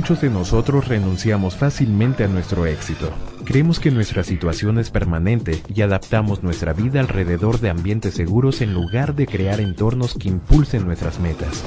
Muchos 0.00 0.22
de 0.22 0.30
nosotros 0.30 0.88
renunciamos 0.88 1.56
fácilmente 1.56 2.24
a 2.24 2.26
nuestro 2.26 2.64
éxito. 2.64 3.10
Creemos 3.44 3.78
que 3.78 3.90
nuestra 3.90 4.24
situación 4.24 4.78
es 4.78 4.88
permanente 4.88 5.62
y 5.74 5.82
adaptamos 5.82 6.42
nuestra 6.42 6.72
vida 6.72 7.00
alrededor 7.00 7.60
de 7.60 7.68
ambientes 7.68 8.14
seguros 8.14 8.62
en 8.62 8.72
lugar 8.72 9.14
de 9.14 9.26
crear 9.26 9.60
entornos 9.60 10.14
que 10.14 10.28
impulsen 10.28 10.86
nuestras 10.86 11.20
metas. 11.20 11.62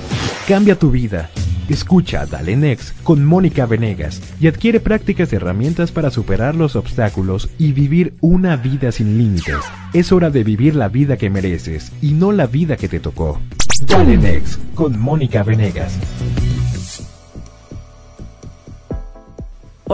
Cambia 0.47 0.79
tu 0.79 0.89
vida. 0.89 1.29
Escucha 1.69 2.25
Dale 2.25 2.55
Next 2.55 2.99
con 3.03 3.23
Mónica 3.23 3.67
Venegas 3.67 4.19
y 4.39 4.47
adquiere 4.47 4.79
prácticas 4.79 5.31
y 5.31 5.35
herramientas 5.35 5.91
para 5.91 6.09
superar 6.09 6.55
los 6.55 6.75
obstáculos 6.75 7.51
y 7.59 7.71
vivir 7.71 8.15
una 8.19 8.55
vida 8.55 8.91
sin 8.91 9.15
límites. 9.19 9.59
Es 9.93 10.11
hora 10.11 10.31
de 10.31 10.43
vivir 10.43 10.75
la 10.75 10.89
vida 10.89 11.17
que 11.17 11.29
mereces 11.29 11.91
y 12.01 12.13
no 12.13 12.31
la 12.31 12.47
vida 12.47 12.77
que 12.77 12.87
te 12.89 12.99
tocó. 12.99 13.39
Dale 13.85 14.17
Next 14.17 14.59
con 14.73 14.99
Mónica 14.99 15.43
Venegas. 15.43 15.99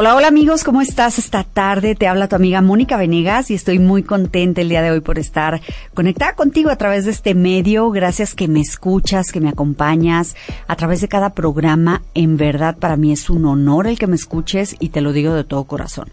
Hola, 0.02 0.16
hola 0.16 0.30
amigos, 0.30 0.64
¿cómo 0.64 0.82
estás 0.82 1.20
esta 1.20 1.44
tarde? 1.44 1.94
Te 1.94 2.08
habla 2.08 2.30
tu 2.30 2.38
amiga 2.38 2.62
Mónica 2.62 2.96
Venegas 2.96 3.52
y 3.52 3.54
estoy 3.54 3.80
muy 3.80 4.02
contenta 4.02 4.62
el 4.62 4.70
día 4.70 4.82
de 4.82 4.92
hoy 4.92 5.02
por 5.02 5.20
estar 5.20 5.60
conectada 5.94 6.36
contigo 6.36 6.70
a 6.70 6.78
través 6.78 7.04
de 7.04 7.12
este 7.12 7.36
medio. 7.36 7.90
Gracias 7.92 8.34
que 8.34 8.48
me 8.48 8.62
escuchas, 8.62 9.34
que 9.34 9.42
me 9.42 9.50
acompañas 9.50 10.38
a 10.68 10.78
través 10.78 11.02
de 11.02 11.10
cada 11.10 11.32
programa. 11.32 12.02
En 12.14 12.38
verdad, 12.38 12.78
para 12.78 12.96
mí 12.96 13.12
es 13.12 13.30
un 13.30 13.46
honor 13.46 13.88
el 13.88 14.00
que 14.00 14.08
me 14.08 14.16
escuches 14.16 14.74
y 14.80 14.88
te 14.88 15.02
lo 15.02 15.12
digo 15.12 15.34
de 15.34 15.44
todo 15.44 15.66
corazón. 15.66 16.10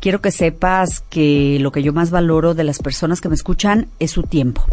Quiero 0.00 0.20
que 0.20 0.30
sepas 0.30 1.00
que 1.00 1.58
lo 1.60 1.72
que 1.72 1.82
yo 1.82 1.92
más 1.92 2.10
valoro 2.10 2.54
de 2.54 2.64
las 2.64 2.78
personas 2.78 3.20
que 3.20 3.28
me 3.28 3.34
escuchan 3.34 3.88
es 3.98 4.12
su 4.12 4.22
tiempo. 4.22 4.64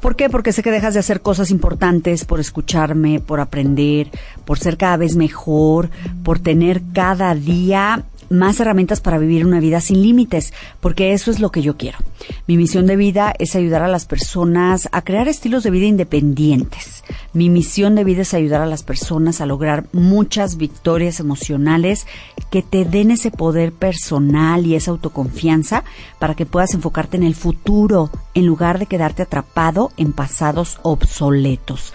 ¿Por 0.00 0.16
qué? 0.16 0.30
Porque 0.30 0.52
sé 0.52 0.62
que 0.62 0.70
dejas 0.70 0.94
de 0.94 1.00
hacer 1.00 1.20
cosas 1.20 1.50
importantes 1.50 2.24
por 2.24 2.40
escucharme, 2.40 3.20
por 3.20 3.40
aprender, 3.40 4.10
por 4.44 4.58
ser 4.58 4.76
cada 4.76 4.96
vez 4.96 5.16
mejor, 5.16 5.90
por 6.22 6.38
tener 6.38 6.82
cada 6.92 7.34
día 7.34 8.04
más 8.30 8.60
herramientas 8.60 9.00
para 9.00 9.18
vivir 9.18 9.44
una 9.44 9.60
vida 9.60 9.80
sin 9.80 10.02
límites, 10.02 10.54
porque 10.80 11.12
eso 11.12 11.30
es 11.30 11.40
lo 11.40 11.50
que 11.50 11.62
yo 11.62 11.76
quiero. 11.76 11.98
Mi 12.46 12.56
misión 12.56 12.86
de 12.86 12.96
vida 12.96 13.34
es 13.38 13.56
ayudar 13.56 13.82
a 13.82 13.88
las 13.88 14.06
personas 14.06 14.88
a 14.92 15.02
crear 15.02 15.28
estilos 15.28 15.64
de 15.64 15.70
vida 15.70 15.86
independientes. 15.86 17.04
Mi 17.32 17.50
misión 17.50 17.94
de 17.94 18.04
vida 18.04 18.22
es 18.22 18.32
ayudar 18.32 18.60
a 18.60 18.66
las 18.66 18.82
personas 18.82 19.40
a 19.40 19.46
lograr 19.46 19.86
muchas 19.92 20.56
victorias 20.56 21.20
emocionales 21.20 22.06
que 22.50 22.62
te 22.62 22.84
den 22.84 23.10
ese 23.10 23.30
poder 23.30 23.72
personal 23.72 24.64
y 24.64 24.76
esa 24.76 24.92
autoconfianza 24.92 25.84
para 26.18 26.34
que 26.34 26.46
puedas 26.46 26.74
enfocarte 26.74 27.16
en 27.16 27.24
el 27.24 27.34
futuro 27.34 28.10
en 28.34 28.46
lugar 28.46 28.78
de 28.78 28.86
quedarte 28.86 29.22
atrapado 29.22 29.90
en 29.96 30.12
pasados 30.12 30.78
obsoletos. 30.82 31.92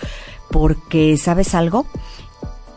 Porque, 0.52 1.18
¿sabes 1.18 1.56
algo? 1.56 1.86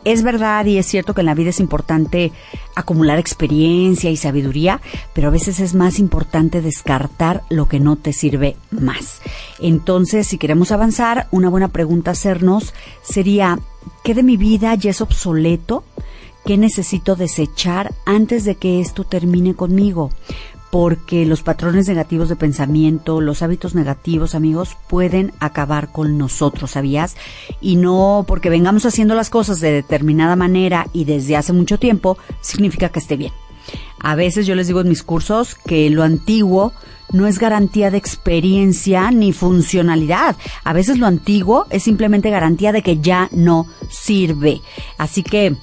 Es 0.05 0.23
verdad 0.23 0.65
y 0.65 0.79
es 0.79 0.87
cierto 0.87 1.15
que 1.15 1.21
en 1.21 1.27
la 1.27 1.35
vida 1.35 1.51
es 1.51 1.61
importante 1.61 2.33
acumular 2.75 3.19
experiencia 3.19 4.11
y 4.11 4.17
sabiduría, 4.17 4.81
pero 5.13 5.29
a 5.29 5.33
veces 5.33 5.61
es 5.61 5.75
más 5.75 5.99
importante 5.99 6.61
descartar 6.63 7.43
lo 7.51 7.69
que 7.69 7.81
no 7.81 7.97
te 7.97 8.13
sirve 8.13 8.57
más. 8.71 9.21
Entonces, 9.59 10.27
si 10.27 10.39
queremos 10.39 10.73
avanzar, 10.73 11.29
una 11.31 11.51
buena 11.51 11.69
pregunta 11.69 12.11
a 12.11 12.13
hacernos 12.13 12.75
sería, 13.03 13.59
¿qué 14.05 14.15
de 14.15 14.23
mi 14.23 14.37
vida 14.37 14.75
ya 14.75 14.91
es 14.91 15.01
obsoleto? 15.01 15.85
¿Qué 16.47 16.57
necesito 16.57 17.15
desechar 17.17 17.93
antes 18.07 18.45
de 18.45 18.55
que 18.55 18.81
esto 18.81 19.05
termine 19.05 19.55
conmigo? 19.55 20.11
Porque 20.71 21.25
los 21.25 21.43
patrones 21.43 21.89
negativos 21.89 22.29
de 22.29 22.37
pensamiento, 22.37 23.21
los 23.21 23.43
hábitos 23.43 23.75
negativos, 23.75 24.35
amigos, 24.35 24.77
pueden 24.89 25.33
acabar 25.41 25.91
con 25.93 26.19
nosotros, 26.19 26.73
¿sabías? 26.73 27.17
Y 27.61 27.77
no 27.77 28.25
porque 28.27 28.51
vengamos 28.51 28.85
haciendo 28.85 29.15
las 29.15 29.31
cosas 29.31 29.61
de 29.61 29.73
determinada 29.73 30.37
manera 30.37 30.87
y 30.93 31.05
desde 31.05 31.37
hace 31.37 31.53
mucho 31.53 31.79
tiempo, 31.79 32.19
significa 32.41 32.91
que 32.91 32.99
esté 32.99 33.17
bien. 33.17 33.33
A 34.01 34.15
veces 34.15 34.47
yo 34.47 34.55
les 34.55 34.67
digo 34.67 34.81
en 34.81 34.89
mis 34.89 35.03
cursos 35.03 35.55
que 35.55 35.91
lo 35.91 36.03
antiguo 36.03 36.73
no 37.13 37.27
es 37.27 37.39
garantía 37.39 37.91
de 37.91 37.99
experiencia 37.99 39.11
ni 39.11 39.33
funcionalidad. 39.33 40.37
A 40.65 40.73
veces 40.73 40.99
lo 40.99 41.07
antiguo 41.07 41.67
es 41.71 41.83
simplemente 41.83 42.31
garantía 42.31 42.73
de 42.73 42.83
que 42.83 42.99
ya 42.99 43.29
no 43.33 43.67
sirve. 43.89 44.61
Así 44.99 45.23
que 45.23 45.57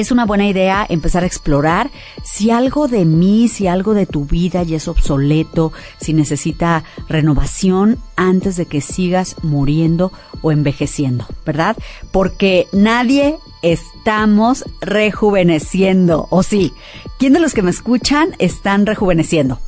es 0.00 0.10
una 0.10 0.26
buena 0.26 0.48
idea 0.48 0.84
empezar 0.88 1.22
a 1.22 1.26
explorar 1.26 1.90
si 2.24 2.50
algo 2.50 2.88
de 2.88 3.04
mí, 3.04 3.46
si 3.48 3.68
algo 3.68 3.94
de 3.94 4.06
tu 4.06 4.24
vida 4.24 4.62
ya 4.64 4.76
es 4.76 4.88
obsoleto, 4.88 5.72
si 5.98 6.12
necesita 6.12 6.82
renovación 7.08 7.98
antes 8.16 8.56
de 8.56 8.66
que 8.66 8.80
sigas 8.80 9.36
muriendo 9.42 10.12
o 10.42 10.50
envejeciendo, 10.50 11.26
¿verdad? 11.46 11.76
Porque 12.10 12.66
nadie 12.72 13.36
estamos 13.62 14.64
rejuveneciendo, 14.80 16.26
o 16.30 16.42
sí, 16.42 16.72
¿quién 17.18 17.32
de 17.32 17.40
los 17.40 17.54
que 17.54 17.62
me 17.62 17.70
escuchan 17.70 18.34
están 18.38 18.86
rejuveneciendo? 18.86 19.60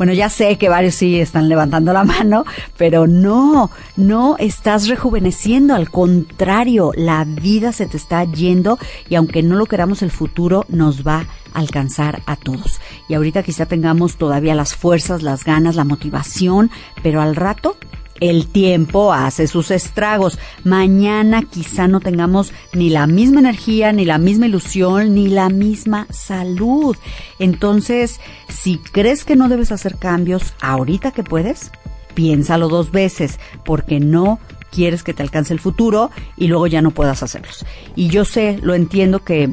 Bueno, 0.00 0.14
ya 0.14 0.30
sé 0.30 0.56
que 0.56 0.70
varios 0.70 0.94
sí 0.94 1.20
están 1.20 1.50
levantando 1.50 1.92
la 1.92 2.04
mano, 2.04 2.46
pero 2.78 3.06
no, 3.06 3.70
no 3.98 4.36
estás 4.38 4.88
rejuveneciendo, 4.88 5.74
al 5.74 5.90
contrario, 5.90 6.92
la 6.96 7.26
vida 7.26 7.70
se 7.72 7.84
te 7.84 7.98
está 7.98 8.24
yendo 8.24 8.78
y 9.10 9.16
aunque 9.16 9.42
no 9.42 9.56
lo 9.56 9.66
queramos, 9.66 10.00
el 10.00 10.10
futuro 10.10 10.64
nos 10.70 11.06
va 11.06 11.26
a 11.52 11.58
alcanzar 11.58 12.22
a 12.24 12.36
todos. 12.36 12.80
Y 13.10 13.14
ahorita 13.14 13.42
quizá 13.42 13.66
tengamos 13.66 14.16
todavía 14.16 14.54
las 14.54 14.74
fuerzas, 14.74 15.22
las 15.22 15.44
ganas, 15.44 15.76
la 15.76 15.84
motivación, 15.84 16.70
pero 17.02 17.20
al 17.20 17.36
rato 17.36 17.76
el 18.20 18.46
tiempo 18.46 19.12
hace 19.12 19.46
sus 19.46 19.70
estragos. 19.70 20.38
Mañana 20.64 21.42
quizá 21.42 21.88
no 21.88 22.00
tengamos 22.00 22.52
ni 22.72 22.90
la 22.90 23.06
misma 23.06 23.40
energía, 23.40 23.92
ni 23.92 24.04
la 24.04 24.18
misma 24.18 24.46
ilusión, 24.46 25.14
ni 25.14 25.28
la 25.28 25.48
misma 25.48 26.06
salud. 26.10 26.96
Entonces, 27.38 28.20
si 28.48 28.78
crees 28.78 29.24
que 29.24 29.36
no 29.36 29.48
debes 29.48 29.72
hacer 29.72 29.96
cambios 29.96 30.54
ahorita 30.60 31.10
que 31.10 31.24
puedes, 31.24 31.72
piénsalo 32.14 32.68
dos 32.68 32.90
veces, 32.92 33.40
porque 33.64 34.00
no 34.00 34.38
quieres 34.70 35.02
que 35.02 35.14
te 35.14 35.22
alcance 35.22 35.52
el 35.52 35.60
futuro 35.60 36.10
y 36.36 36.46
luego 36.46 36.66
ya 36.66 36.82
no 36.82 36.90
puedas 36.92 37.22
hacerlos. 37.22 37.64
Y 37.96 38.08
yo 38.08 38.24
sé, 38.24 38.58
lo 38.62 38.74
entiendo 38.74 39.24
que 39.24 39.50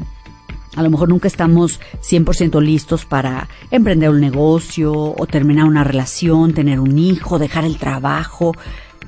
a 0.78 0.82
lo 0.82 0.90
mejor 0.90 1.08
nunca 1.08 1.26
estamos 1.26 1.80
100% 2.02 2.62
listos 2.62 3.04
para 3.04 3.48
emprender 3.72 4.10
un 4.10 4.20
negocio 4.20 4.92
o 4.94 5.26
terminar 5.26 5.64
una 5.64 5.82
relación, 5.82 6.54
tener 6.54 6.78
un 6.78 6.96
hijo, 7.00 7.40
dejar 7.40 7.64
el 7.64 7.78
trabajo, 7.78 8.54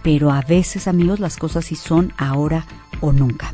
pero 0.02 0.32
a 0.32 0.42
veces 0.42 0.88
amigos 0.88 1.20
las 1.20 1.36
cosas 1.36 1.66
sí 1.66 1.76
son 1.76 2.12
ahora 2.18 2.66
o 3.00 3.12
nunca. 3.12 3.52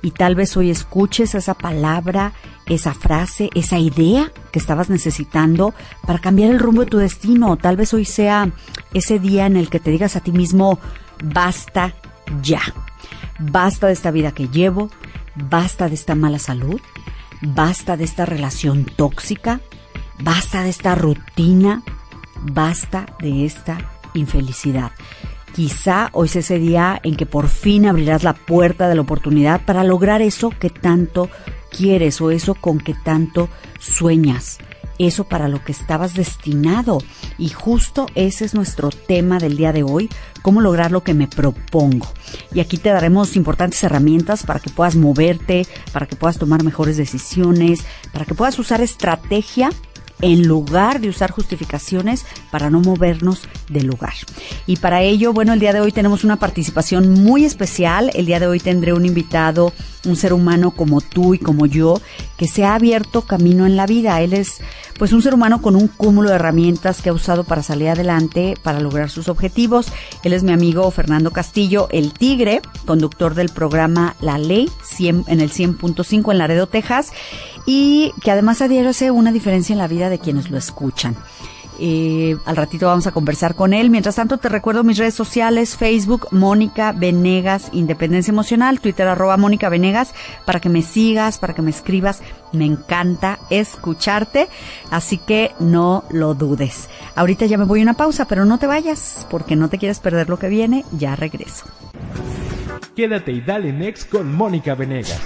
Y 0.00 0.12
tal 0.12 0.36
vez 0.36 0.56
hoy 0.56 0.70
escuches 0.70 1.34
esa 1.34 1.52
palabra, 1.52 2.32
esa 2.64 2.94
frase, 2.94 3.50
esa 3.54 3.78
idea 3.78 4.32
que 4.52 4.58
estabas 4.58 4.88
necesitando 4.88 5.74
para 6.06 6.18
cambiar 6.18 6.52
el 6.52 6.60
rumbo 6.60 6.80
de 6.80 6.90
tu 6.90 6.96
destino. 6.96 7.58
Tal 7.58 7.76
vez 7.76 7.92
hoy 7.92 8.06
sea 8.06 8.50
ese 8.94 9.18
día 9.18 9.44
en 9.44 9.58
el 9.58 9.68
que 9.68 9.80
te 9.80 9.90
digas 9.90 10.16
a 10.16 10.20
ti 10.20 10.32
mismo, 10.32 10.78
basta 11.22 11.92
ya. 12.40 12.62
Basta 13.38 13.88
de 13.88 13.92
esta 13.92 14.10
vida 14.10 14.32
que 14.32 14.48
llevo, 14.48 14.88
basta 15.36 15.90
de 15.90 15.94
esta 15.94 16.14
mala 16.14 16.38
salud, 16.38 16.80
Basta 17.42 17.96
de 17.96 18.04
esta 18.04 18.26
relación 18.26 18.84
tóxica, 18.84 19.60
basta 20.22 20.62
de 20.62 20.70
esta 20.70 20.94
rutina, 20.94 21.82
basta 22.42 23.06
de 23.20 23.44
esta 23.46 23.78
infelicidad. 24.14 24.92
Quizá 25.54 26.10
hoy 26.12 26.26
es 26.26 26.36
ese 26.36 26.58
día 26.58 27.00
en 27.02 27.16
que 27.16 27.26
por 27.26 27.48
fin 27.48 27.86
abrirás 27.86 28.22
la 28.22 28.34
puerta 28.34 28.88
de 28.88 28.94
la 28.94 29.00
oportunidad 29.00 29.62
para 29.64 29.84
lograr 29.84 30.22
eso 30.22 30.50
que 30.50 30.70
tanto 30.70 31.28
quieres 31.70 32.20
o 32.20 32.30
eso 32.30 32.54
con 32.54 32.78
que 32.78 32.94
tanto 32.94 33.48
sueñas 33.78 34.58
eso 35.06 35.24
para 35.24 35.48
lo 35.48 35.64
que 35.64 35.72
estabas 35.72 36.14
destinado. 36.14 36.98
Y 37.38 37.48
justo 37.48 38.06
ese 38.14 38.44
es 38.44 38.54
nuestro 38.54 38.90
tema 38.90 39.38
del 39.38 39.56
día 39.56 39.72
de 39.72 39.82
hoy, 39.82 40.08
cómo 40.42 40.60
lograr 40.60 40.92
lo 40.92 41.02
que 41.02 41.14
me 41.14 41.28
propongo. 41.28 42.06
Y 42.52 42.60
aquí 42.60 42.76
te 42.76 42.90
daremos 42.90 43.36
importantes 43.36 43.82
herramientas 43.82 44.44
para 44.44 44.60
que 44.60 44.70
puedas 44.70 44.96
moverte, 44.96 45.66
para 45.92 46.06
que 46.06 46.16
puedas 46.16 46.38
tomar 46.38 46.62
mejores 46.62 46.96
decisiones, 46.96 47.80
para 48.12 48.24
que 48.24 48.34
puedas 48.34 48.58
usar 48.58 48.80
estrategia 48.80 49.70
en 50.22 50.46
lugar 50.46 51.00
de 51.00 51.08
usar 51.08 51.30
justificaciones 51.30 52.24
para 52.50 52.70
no 52.70 52.80
movernos 52.80 53.48
del 53.68 53.86
lugar. 53.86 54.12
Y 54.66 54.76
para 54.76 55.02
ello, 55.02 55.32
bueno, 55.32 55.52
el 55.52 55.60
día 55.60 55.72
de 55.72 55.80
hoy 55.80 55.92
tenemos 55.92 56.24
una 56.24 56.36
participación 56.36 57.10
muy 57.10 57.44
especial. 57.44 58.10
El 58.14 58.26
día 58.26 58.40
de 58.40 58.46
hoy 58.46 58.60
tendré 58.60 58.92
un 58.92 59.06
invitado, 59.06 59.72
un 60.04 60.16
ser 60.16 60.32
humano 60.32 60.70
como 60.70 61.00
tú 61.00 61.34
y 61.34 61.38
como 61.38 61.66
yo, 61.66 62.00
que 62.36 62.48
se 62.48 62.64
ha 62.64 62.74
abierto 62.74 63.22
camino 63.22 63.66
en 63.66 63.76
la 63.76 63.86
vida. 63.86 64.20
Él 64.20 64.32
es 64.32 64.60
pues 64.98 65.12
un 65.12 65.22
ser 65.22 65.34
humano 65.34 65.62
con 65.62 65.76
un 65.76 65.88
cúmulo 65.88 66.28
de 66.28 66.36
herramientas 66.36 67.00
que 67.00 67.08
ha 67.08 67.12
usado 67.12 67.44
para 67.44 67.62
salir 67.62 67.88
adelante, 67.88 68.54
para 68.62 68.80
lograr 68.80 69.10
sus 69.10 69.28
objetivos. 69.28 69.86
Él 70.24 70.32
es 70.32 70.42
mi 70.42 70.52
amigo 70.52 70.90
Fernando 70.90 71.30
Castillo, 71.30 71.88
el 71.90 72.12
Tigre, 72.12 72.60
conductor 72.86 73.34
del 73.34 73.48
programa 73.48 74.16
La 74.20 74.38
Ley 74.38 74.70
100, 74.84 75.24
en 75.26 75.40
el 75.40 75.50
100.5 75.50 76.32
en 76.32 76.38
Laredo, 76.38 76.66
Texas, 76.66 77.12
y 77.66 78.12
que 78.22 78.30
además 78.30 78.60
a 78.62 78.68
una 79.12 79.32
diferencia 79.32 79.72
en 79.72 79.78
la 79.78 79.88
vida 79.88 80.08
de 80.08 80.18
quienes 80.18 80.50
lo 80.50 80.58
escuchan. 80.58 81.16
Eh, 81.82 82.36
al 82.44 82.56
ratito 82.56 82.86
vamos 82.86 83.06
a 83.06 83.12
conversar 83.12 83.54
con 83.54 83.72
él. 83.72 83.88
Mientras 83.88 84.16
tanto, 84.16 84.36
te 84.36 84.50
recuerdo 84.50 84.84
mis 84.84 84.98
redes 84.98 85.14
sociales, 85.14 85.76
Facebook, 85.76 86.28
Mónica 86.30 86.92
Venegas, 86.92 87.70
Independencia 87.72 88.32
Emocional, 88.32 88.80
Twitter, 88.80 89.08
arroba 89.08 89.38
Mónica 89.38 89.70
Venegas, 89.70 90.14
para 90.44 90.60
que 90.60 90.68
me 90.68 90.82
sigas, 90.82 91.38
para 91.38 91.54
que 91.54 91.62
me 91.62 91.70
escribas. 91.70 92.20
Me 92.52 92.66
encanta 92.66 93.38
escucharte, 93.48 94.48
así 94.90 95.16
que 95.16 95.52
no 95.58 96.04
lo 96.10 96.34
dudes. 96.34 96.90
Ahorita 97.14 97.46
ya 97.46 97.56
me 97.56 97.64
voy 97.64 97.80
a 97.80 97.84
una 97.84 97.94
pausa, 97.94 98.26
pero 98.26 98.44
no 98.44 98.58
te 98.58 98.66
vayas, 98.66 99.26
porque 99.30 99.56
no 99.56 99.70
te 99.70 99.78
quieres 99.78 100.00
perder 100.00 100.28
lo 100.28 100.38
que 100.38 100.48
viene, 100.48 100.84
ya 100.92 101.16
regreso. 101.16 101.64
Quédate 102.94 103.32
y 103.32 103.40
dale 103.40 103.72
next 103.72 104.10
con 104.10 104.34
Mónica 104.34 104.74
Venegas. 104.74 105.20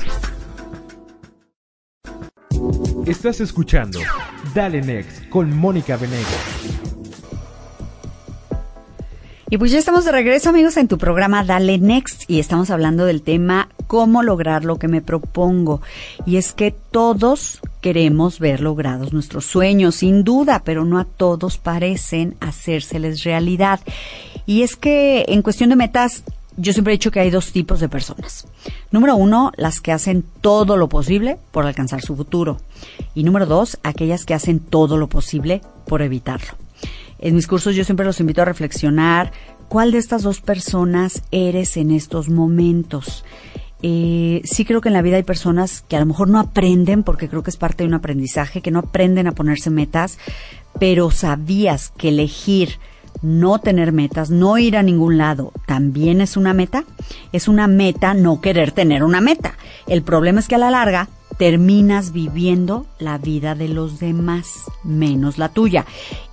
Estás 3.06 3.40
escuchando 3.40 3.98
Dale 4.54 4.82
Next 4.82 5.28
con 5.30 5.56
Mónica 5.56 5.96
Venegas. 5.96 6.28
Y 9.50 9.58
pues 9.58 9.72
ya 9.72 9.80
estamos 9.80 10.04
de 10.04 10.12
regreso 10.12 10.50
amigos 10.50 10.76
en 10.76 10.86
tu 10.86 10.96
programa 10.96 11.42
Dale 11.42 11.78
Next 11.78 12.30
y 12.30 12.38
estamos 12.38 12.70
hablando 12.70 13.04
del 13.04 13.22
tema 13.22 13.68
cómo 13.88 14.22
lograr 14.22 14.64
lo 14.64 14.78
que 14.78 14.86
me 14.86 15.02
propongo. 15.02 15.82
Y 16.24 16.36
es 16.36 16.52
que 16.52 16.70
todos 16.70 17.60
queremos 17.80 18.38
ver 18.38 18.60
logrados 18.60 19.12
nuestros 19.12 19.44
sueños, 19.44 19.96
sin 19.96 20.22
duda, 20.22 20.62
pero 20.64 20.84
no 20.84 21.00
a 21.00 21.04
todos 21.04 21.58
parecen 21.58 22.36
hacérseles 22.40 23.24
realidad. 23.24 23.80
Y 24.46 24.62
es 24.62 24.76
que 24.76 25.24
en 25.28 25.42
cuestión 25.42 25.70
de 25.70 25.76
metas 25.76 26.22
yo 26.56 26.72
siempre 26.72 26.92
he 26.92 26.96
dicho 26.96 27.10
que 27.10 27.20
hay 27.20 27.30
dos 27.30 27.52
tipos 27.52 27.80
de 27.80 27.88
personas. 27.88 28.46
Número 28.90 29.16
uno, 29.16 29.52
las 29.56 29.80
que 29.80 29.92
hacen 29.92 30.24
todo 30.40 30.76
lo 30.76 30.88
posible 30.88 31.38
por 31.50 31.66
alcanzar 31.66 32.00
su 32.02 32.16
futuro. 32.16 32.58
Y 33.14 33.24
número 33.24 33.46
dos, 33.46 33.78
aquellas 33.82 34.24
que 34.24 34.34
hacen 34.34 34.60
todo 34.60 34.96
lo 34.96 35.08
posible 35.08 35.60
por 35.86 36.02
evitarlo. 36.02 36.52
En 37.18 37.34
mis 37.34 37.46
cursos 37.46 37.74
yo 37.74 37.84
siempre 37.84 38.06
los 38.06 38.20
invito 38.20 38.42
a 38.42 38.46
reflexionar 38.46 39.32
cuál 39.68 39.92
de 39.92 39.98
estas 39.98 40.22
dos 40.22 40.40
personas 40.40 41.22
eres 41.30 41.76
en 41.76 41.90
estos 41.90 42.28
momentos. 42.28 43.24
Eh, 43.82 44.40
sí 44.44 44.64
creo 44.64 44.80
que 44.80 44.88
en 44.88 44.94
la 44.94 45.02
vida 45.02 45.16
hay 45.16 45.22
personas 45.24 45.82
que 45.82 45.96
a 45.96 46.00
lo 46.00 46.06
mejor 46.06 46.28
no 46.28 46.38
aprenden, 46.38 47.02
porque 47.02 47.28
creo 47.28 47.42
que 47.42 47.50
es 47.50 47.56
parte 47.56 47.84
de 47.84 47.88
un 47.88 47.94
aprendizaje, 47.94 48.62
que 48.62 48.70
no 48.70 48.78
aprenden 48.78 49.26
a 49.26 49.32
ponerse 49.32 49.70
metas, 49.70 50.18
pero 50.78 51.10
sabías 51.10 51.90
que 51.90 52.08
elegir 52.08 52.78
no 53.22 53.58
tener 53.58 53.92
metas, 53.92 54.30
no 54.30 54.58
ir 54.58 54.76
a 54.76 54.82
ningún 54.82 55.18
lado, 55.18 55.52
también 55.66 56.20
es 56.20 56.36
una 56.36 56.52
meta. 56.54 56.84
Es 57.32 57.48
una 57.48 57.66
meta 57.66 58.14
no 58.14 58.40
querer 58.40 58.72
tener 58.72 59.02
una 59.02 59.20
meta. 59.20 59.54
El 59.86 60.02
problema 60.02 60.40
es 60.40 60.48
que 60.48 60.54
a 60.54 60.58
la 60.58 60.70
larga 60.70 61.08
terminas 61.36 62.12
viviendo 62.12 62.86
la 62.98 63.18
vida 63.18 63.54
de 63.54 63.68
los 63.68 63.98
demás, 63.98 64.64
menos 64.84 65.38
la 65.38 65.48
tuya. 65.48 65.84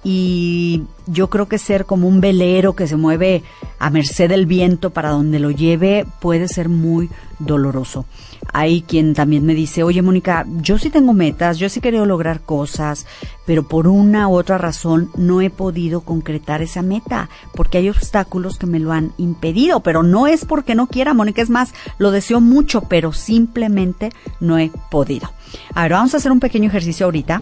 Y 0.03 0.83
yo 1.07 1.29
creo 1.29 1.47
que 1.47 1.57
ser 1.57 1.85
como 1.85 2.07
un 2.07 2.21
velero 2.21 2.75
que 2.75 2.87
se 2.87 2.97
mueve 2.97 3.43
a 3.79 3.89
merced 3.89 4.29
del 4.29 4.45
viento 4.45 4.91
para 4.91 5.09
donde 5.09 5.39
lo 5.39 5.51
lleve 5.51 6.05
puede 6.19 6.47
ser 6.47 6.69
muy 6.69 7.09
doloroso. 7.45 8.05
Hay 8.53 8.81
quien 8.81 9.13
también 9.13 9.45
me 9.45 9.55
dice, 9.55 9.83
oye 9.83 10.01
Mónica, 10.01 10.45
yo 10.57 10.77
sí 10.77 10.89
tengo 10.89 11.13
metas, 11.13 11.57
yo 11.57 11.69
sí 11.69 11.79
quiero 11.79 12.05
lograr 12.05 12.41
cosas, 12.41 13.05
pero 13.45 13.67
por 13.67 13.87
una 13.87 14.27
u 14.27 14.35
otra 14.35 14.57
razón 14.57 15.09
no 15.15 15.41
he 15.41 15.49
podido 15.49 16.01
concretar 16.01 16.61
esa 16.61 16.81
meta, 16.81 17.29
porque 17.55 17.77
hay 17.77 17.89
obstáculos 17.89 18.57
que 18.57 18.67
me 18.67 18.79
lo 18.79 18.91
han 18.91 19.13
impedido, 19.17 19.81
pero 19.81 20.03
no 20.03 20.27
es 20.27 20.45
porque 20.45 20.75
no 20.75 20.87
quiera, 20.87 21.13
Mónica, 21.13 21.41
es 21.41 21.49
más, 21.49 21.73
lo 21.97 22.11
deseo 22.11 22.41
mucho, 22.41 22.81
pero 22.81 23.13
simplemente 23.13 24.11
no 24.39 24.57
he 24.57 24.71
podido. 24.89 25.31
A 25.73 25.83
ver, 25.83 25.93
vamos 25.93 26.13
a 26.13 26.17
hacer 26.17 26.31
un 26.31 26.39
pequeño 26.39 26.67
ejercicio 26.67 27.05
ahorita. 27.05 27.41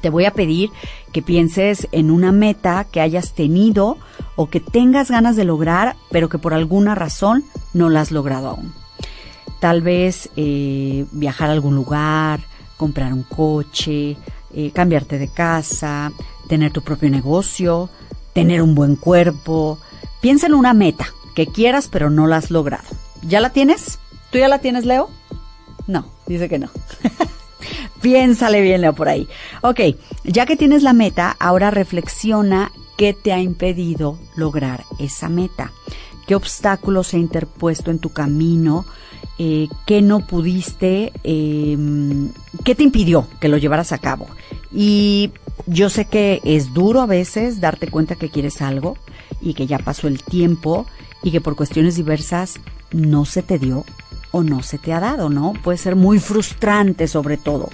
Te 0.00 0.10
voy 0.10 0.26
a 0.26 0.32
pedir 0.32 0.70
que 1.12 1.22
pienses 1.22 1.88
en 1.90 2.10
una 2.10 2.30
meta 2.30 2.84
que 2.84 3.00
hayas 3.00 3.34
tenido 3.34 3.96
o 4.36 4.48
que 4.48 4.60
tengas 4.60 5.10
ganas 5.10 5.34
de 5.34 5.44
lograr, 5.44 5.96
pero 6.10 6.28
que 6.28 6.38
por 6.38 6.54
alguna 6.54 6.94
razón 6.94 7.44
no 7.74 7.88
la 7.88 8.02
has 8.02 8.12
logrado 8.12 8.48
aún 8.48 8.72
tal 9.60 9.82
vez 9.82 10.30
eh, 10.36 11.06
viajar 11.12 11.48
a 11.48 11.52
algún 11.52 11.74
lugar, 11.74 12.40
comprar 12.76 13.12
un 13.12 13.22
coche, 13.22 14.16
eh, 14.54 14.70
cambiarte 14.72 15.18
de 15.18 15.28
casa, 15.28 16.12
tener 16.48 16.72
tu 16.72 16.82
propio 16.82 17.10
negocio, 17.10 17.90
tener 18.32 18.62
un 18.62 18.74
buen 18.74 18.96
cuerpo. 18.96 19.78
Piensa 20.20 20.46
en 20.46 20.54
una 20.54 20.74
meta 20.74 21.06
que 21.34 21.46
quieras 21.46 21.88
pero 21.88 22.10
no 22.10 22.26
la 22.26 22.36
has 22.36 22.50
logrado. 22.50 22.88
¿Ya 23.22 23.40
la 23.40 23.50
tienes? 23.50 23.98
¿Tú 24.30 24.38
ya 24.38 24.48
la 24.48 24.60
tienes, 24.60 24.84
Leo? 24.84 25.10
No, 25.86 26.06
dice 26.26 26.48
que 26.48 26.58
no. 26.58 26.68
Piénsale 28.00 28.60
bien, 28.60 28.80
Leo, 28.80 28.92
por 28.92 29.08
ahí. 29.08 29.28
Ok, 29.62 29.80
ya 30.24 30.46
que 30.46 30.56
tienes 30.56 30.82
la 30.82 30.92
meta, 30.92 31.36
ahora 31.40 31.70
reflexiona 31.70 32.70
qué 32.96 33.14
te 33.14 33.32
ha 33.32 33.40
impedido 33.40 34.18
lograr 34.36 34.84
esa 34.98 35.28
meta. 35.28 35.72
¿Qué 36.26 36.34
obstáculos 36.34 37.08
se 37.08 37.16
ha 37.16 37.20
interpuesto 37.20 37.90
en 37.90 37.98
tu 37.98 38.10
camino? 38.10 38.84
Eh, 39.38 39.68
qué 39.86 40.02
no 40.02 40.20
pudiste, 40.20 41.12
em, 41.22 42.30
qué 42.64 42.74
te 42.74 42.82
impidió 42.82 43.26
que 43.40 43.48
lo 43.48 43.56
llevaras 43.56 43.92
a 43.92 43.98
cabo. 43.98 44.26
Y 44.72 45.30
yo 45.66 45.90
sé 45.90 46.06
que 46.06 46.40
es 46.44 46.74
duro 46.74 47.00
a 47.00 47.06
veces 47.06 47.60
darte 47.60 47.88
cuenta 47.88 48.16
que 48.16 48.30
quieres 48.30 48.60
algo 48.62 48.96
y 49.40 49.54
que 49.54 49.66
ya 49.66 49.78
pasó 49.78 50.08
el 50.08 50.22
tiempo 50.22 50.86
y 51.22 51.30
que 51.30 51.40
por 51.40 51.56
cuestiones 51.56 51.96
diversas 51.96 52.58
no 52.92 53.24
se 53.24 53.42
te 53.42 53.58
dio 53.58 53.84
o 54.30 54.42
no 54.42 54.62
se 54.62 54.78
te 54.78 54.92
ha 54.92 55.00
dado, 55.00 55.30
¿no? 55.30 55.54
Puede 55.62 55.78
ser 55.78 55.96
muy 55.96 56.18
frustrante 56.18 57.08
sobre 57.08 57.36
todo. 57.36 57.70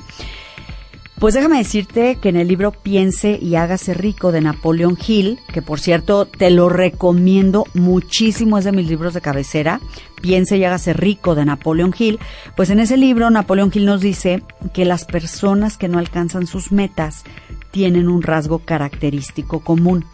Pues 1.25 1.33
déjame 1.33 1.57
decirte 1.57 2.17
que 2.17 2.29
en 2.29 2.37
el 2.37 2.49
libro 2.49 2.71
Piense 2.71 3.39
y 3.41 3.55
hágase 3.55 3.95
rico 3.95 4.31
de 4.31 4.43
Napoleon 4.43 4.99
Hill, 5.09 5.39
que 5.55 5.63
por 5.63 5.81
cierto 5.81 6.27
te 6.27 6.51
lo 6.51 6.69
recomiendo 6.69 7.65
muchísimo, 7.73 8.59
es 8.59 8.67
de 8.67 8.73
mis 8.73 8.89
libros 8.89 9.15
de 9.15 9.23
cabecera, 9.23 9.81
Piense 10.21 10.59
y 10.59 10.65
hágase 10.65 10.93
rico 10.93 11.35
de 11.35 11.47
Napoleon 11.47 11.95
Hill, 11.99 12.19
pues 12.57 12.69
en 12.69 12.79
ese 12.79 12.99
libro 12.99 13.31
Napoleon 13.31 13.71
Hill 13.73 13.87
nos 13.87 14.03
dice 14.03 14.43
que 14.75 14.85
las 14.85 15.07
personas 15.07 15.79
que 15.79 15.89
no 15.89 15.99
alcanzan 15.99 16.47
sus 16.47 16.73
metas 16.73 17.25
tienen 17.71 18.11
un 18.11 18.21
rasgo 18.21 18.59
característico 18.59 19.61
común. 19.61 20.05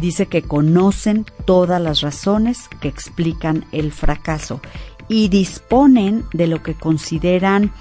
Dice 0.00 0.26
que 0.26 0.42
conocen 0.42 1.26
todas 1.44 1.80
las 1.80 2.00
razones 2.00 2.68
que 2.80 2.88
explican 2.88 3.66
el 3.70 3.92
fracaso 3.92 4.60
y 5.08 5.28
disponen 5.28 6.24
de 6.32 6.46
lo 6.46 6.62
que 6.62 6.74
consideran 6.74 7.72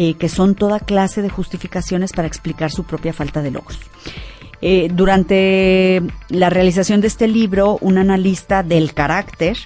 eh, 0.00 0.14
que 0.14 0.28
son 0.28 0.54
toda 0.54 0.78
clase 0.78 1.22
de 1.22 1.28
justificaciones 1.28 2.12
para 2.12 2.28
explicar 2.28 2.70
su 2.70 2.84
propia 2.84 3.12
falta 3.12 3.42
de 3.42 3.50
logros. 3.50 3.80
Eh, 4.62 4.90
durante 4.92 6.00
la 6.28 6.50
realización 6.50 7.00
de 7.00 7.08
este 7.08 7.26
libro, 7.26 7.78
un 7.80 7.98
analista 7.98 8.62
del 8.62 8.94
carácter 8.94 9.56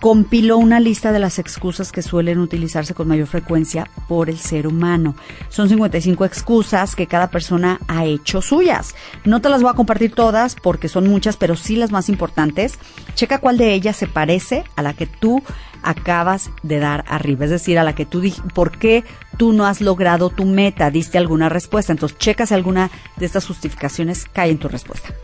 compiló 0.00 0.56
una 0.56 0.80
lista 0.80 1.12
de 1.12 1.18
las 1.18 1.38
excusas 1.38 1.92
que 1.92 2.00
suelen 2.02 2.38
utilizarse 2.38 2.94
con 2.94 3.06
mayor 3.06 3.26
frecuencia 3.26 3.88
por 4.08 4.30
el 4.30 4.38
ser 4.38 4.66
humano. 4.66 5.14
Son 5.50 5.68
55 5.68 6.24
excusas 6.24 6.96
que 6.96 7.06
cada 7.06 7.30
persona 7.30 7.78
ha 7.86 8.06
hecho 8.06 8.40
suyas. 8.40 8.94
No 9.24 9.40
te 9.40 9.50
las 9.50 9.62
voy 9.62 9.70
a 9.70 9.76
compartir 9.76 10.14
todas 10.14 10.56
porque 10.56 10.88
son 10.88 11.06
muchas, 11.06 11.36
pero 11.36 11.54
sí 11.54 11.76
las 11.76 11.90
más 11.90 12.08
importantes. 12.08 12.78
Checa 13.14 13.38
cuál 13.38 13.58
de 13.58 13.74
ellas 13.74 13.96
se 13.96 14.06
parece 14.06 14.64
a 14.74 14.82
la 14.82 14.94
que 14.94 15.06
tú 15.06 15.42
acabas 15.82 16.50
de 16.62 16.78
dar 16.78 17.04
arriba, 17.06 17.44
es 17.44 17.50
decir, 17.50 17.78
a 17.78 17.84
la 17.84 17.94
que 17.94 18.06
tú 18.06 18.20
dijiste, 18.20 18.48
¿por 18.54 18.78
qué 18.78 19.04
tú 19.36 19.52
no 19.52 19.66
has 19.66 19.80
logrado 19.80 20.30
tu 20.30 20.44
meta? 20.44 20.90
Diste 20.90 21.18
alguna 21.18 21.48
respuesta, 21.48 21.92
entonces 21.92 22.18
checa 22.18 22.46
si 22.46 22.54
alguna 22.54 22.90
de 23.16 23.26
estas 23.26 23.46
justificaciones 23.46 24.26
cae 24.32 24.50
en 24.50 24.58
tu 24.58 24.68
respuesta. 24.68 25.14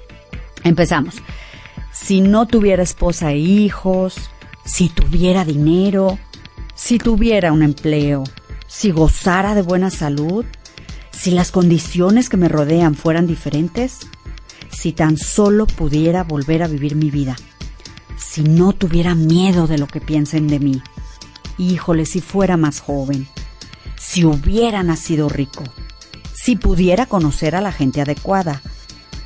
Empezamos. 0.65 1.23
Si 1.93 2.21
no 2.21 2.47
tuviera 2.47 2.83
esposa 2.83 3.33
e 3.33 3.39
hijos, 3.39 4.31
si 4.67 4.91
tuviera 4.91 5.47
dinero, 5.47 6.19
si 6.75 6.99
tuviera 6.99 7.53
un 7.53 7.63
empleo, 7.63 8.25
si 8.67 8.91
gozara 8.91 9.55
de 9.55 9.63
buena 9.63 9.91
salud, 9.91 10.45
si 11.11 11.31
las 11.31 11.51
condiciones 11.51 12.29
que 12.29 12.37
me 12.37 12.49
rodean 12.49 12.95
fueran 12.95 13.27
diferentes, 13.27 14.01
si 14.71 14.93
tan 14.93 15.17
solo 15.17 15.67
pudiera 15.67 16.25
volver 16.25 16.63
a 16.63 16.69
vivir 16.69 16.95
mi 16.95 17.11
vida 17.11 17.37
si 18.37 18.43
no 18.43 18.75
tuviera 18.75 19.15
miedo 19.15 19.67
de 19.67 19.79
lo 19.79 19.87
que 19.87 20.01
piensen 20.01 20.47
de 20.47 20.59
mí. 20.59 20.83
Híjole, 21.57 22.05
si 22.05 22.21
fuera 22.21 22.59
más 22.59 22.81
joven, 22.81 23.27
si 23.99 24.25
hubiera 24.25 24.83
nacido 24.83 25.31
rico, 25.31 25.65
si 26.35 26.57
pudiera 26.57 27.07
conocer 27.07 27.57
a 27.57 27.63
la 27.63 27.73
gente 27.73 28.01
adecuada, 28.01 28.61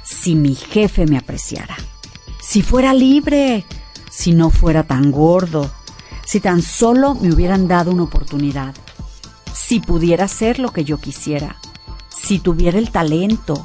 si 0.04 0.34
mi 0.36 0.54
jefe 0.54 1.06
me 1.06 1.18
apreciara, 1.18 1.76
si 2.40 2.62
fuera 2.62 2.94
libre, 2.94 3.64
si 4.20 4.32
no 4.32 4.50
fuera 4.50 4.82
tan 4.82 5.10
gordo, 5.10 5.70
si 6.26 6.40
tan 6.40 6.60
solo 6.60 7.14
me 7.14 7.32
hubieran 7.32 7.68
dado 7.68 7.90
una 7.90 8.02
oportunidad, 8.02 8.74
si 9.54 9.80
pudiera 9.80 10.28
ser 10.28 10.58
lo 10.58 10.74
que 10.74 10.84
yo 10.84 10.98
quisiera, 10.98 11.56
si 12.10 12.38
tuviera 12.38 12.78
el 12.78 12.90
talento, 12.90 13.64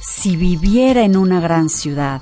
si 0.00 0.36
viviera 0.36 1.04
en 1.04 1.16
una 1.16 1.38
gran 1.38 1.68
ciudad. 1.68 2.20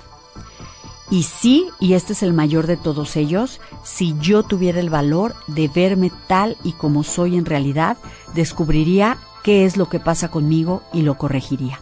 Y 1.09 1.23
sí, 1.23 1.69
y 1.81 1.95
este 1.95 2.13
es 2.13 2.23
el 2.23 2.35
mayor 2.35 2.67
de 2.67 2.77
todos 2.77 3.17
ellos, 3.17 3.63
si 3.83 4.15
yo 4.21 4.43
tuviera 4.43 4.79
el 4.79 4.91
valor 4.91 5.35
de 5.47 5.69
verme 5.69 6.13
tal 6.27 6.59
y 6.65 6.73
como 6.73 7.03
soy 7.03 7.39
en 7.39 7.47
realidad, 7.47 7.97
descubriría 8.35 9.17
qué 9.43 9.65
es 9.65 9.79
lo 9.79 9.89
que 9.89 10.01
pasa 10.01 10.31
conmigo 10.31 10.83
y 10.93 11.01
lo 11.01 11.17
corregiría. 11.17 11.81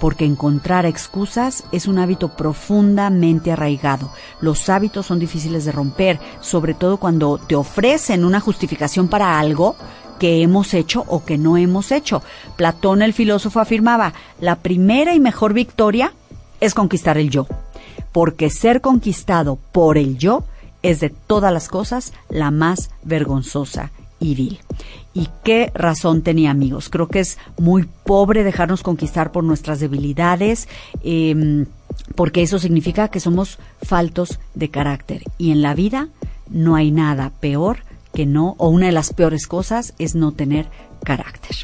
Porque 0.00 0.24
encontrar 0.24 0.86
excusas 0.86 1.64
es 1.72 1.86
un 1.86 1.98
hábito 1.98 2.28
profundamente 2.28 3.52
arraigado. 3.52 4.10
Los 4.40 4.68
hábitos 4.68 5.06
son 5.06 5.18
difíciles 5.18 5.64
de 5.64 5.72
romper, 5.72 6.18
sobre 6.40 6.74
todo 6.74 6.98
cuando 6.98 7.38
te 7.38 7.54
ofrecen 7.54 8.24
una 8.24 8.40
justificación 8.40 9.08
para 9.08 9.38
algo 9.38 9.76
que 10.18 10.42
hemos 10.42 10.74
hecho 10.74 11.04
o 11.08 11.24
que 11.24 11.38
no 11.38 11.56
hemos 11.56 11.92
hecho. 11.92 12.22
Platón 12.56 13.02
el 13.02 13.12
filósofo 13.12 13.60
afirmaba, 13.60 14.14
la 14.40 14.56
primera 14.56 15.14
y 15.14 15.20
mejor 15.20 15.52
victoria 15.54 16.12
es 16.60 16.74
conquistar 16.74 17.18
el 17.18 17.30
yo, 17.30 17.46
porque 18.12 18.50
ser 18.50 18.80
conquistado 18.80 19.58
por 19.72 19.98
el 19.98 20.18
yo 20.18 20.44
es 20.82 21.00
de 21.00 21.10
todas 21.10 21.52
las 21.52 21.68
cosas 21.68 22.12
la 22.28 22.50
más 22.50 22.90
vergonzosa 23.02 23.90
y 24.20 24.34
vil. 24.34 24.58
¿Y 25.12 25.28
qué 25.44 25.70
razón 25.74 26.22
tenía 26.22 26.50
amigos? 26.50 26.88
Creo 26.88 27.08
que 27.08 27.20
es 27.20 27.38
muy 27.58 27.88
pobre 28.04 28.42
dejarnos 28.42 28.82
conquistar 28.82 29.32
por 29.32 29.44
nuestras 29.44 29.80
debilidades. 29.80 30.68
Em, 31.02 31.66
porque 32.14 32.42
eso 32.42 32.58
significa 32.58 33.08
que 33.08 33.20
somos 33.20 33.58
faltos 33.82 34.38
de 34.54 34.70
carácter 34.70 35.22
y 35.38 35.52
en 35.52 35.62
la 35.62 35.74
vida 35.74 36.08
no 36.50 36.74
hay 36.74 36.90
nada 36.90 37.30
peor 37.40 37.78
que 38.12 38.26
no, 38.26 38.54
o 38.58 38.68
una 38.68 38.86
de 38.86 38.92
las 38.92 39.12
peores 39.12 39.46
cosas 39.46 39.94
es 39.98 40.14
no 40.14 40.32
tener 40.32 40.66
carácter. 41.04 41.56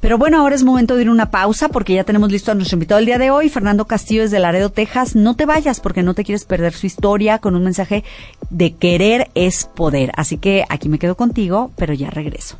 Pero 0.00 0.18
bueno, 0.18 0.40
ahora 0.40 0.54
es 0.54 0.62
momento 0.62 0.94
de 0.94 1.02
ir 1.02 1.08
a 1.08 1.12
una 1.12 1.30
pausa 1.30 1.68
porque 1.68 1.94
ya 1.94 2.04
tenemos 2.04 2.30
listo 2.30 2.52
a 2.52 2.54
nuestro 2.54 2.76
invitado 2.76 2.98
el 2.98 3.06
día 3.06 3.18
de 3.18 3.30
hoy, 3.30 3.48
Fernando 3.48 3.86
Castillo 3.86 4.22
desde 4.22 4.38
Laredo, 4.38 4.70
Texas. 4.70 5.16
No 5.16 5.34
te 5.34 5.46
vayas 5.46 5.80
porque 5.80 6.02
no 6.02 6.14
te 6.14 6.24
quieres 6.24 6.44
perder 6.44 6.72
su 6.72 6.86
historia 6.86 7.38
con 7.38 7.56
un 7.56 7.64
mensaje 7.64 8.04
de 8.50 8.74
querer 8.74 9.30
es 9.34 9.68
poder. 9.74 10.12
Así 10.16 10.38
que 10.38 10.64
aquí 10.68 10.88
me 10.88 10.98
quedo 10.98 11.16
contigo, 11.16 11.70
pero 11.76 11.94
ya 11.94 12.10
regreso. 12.10 12.58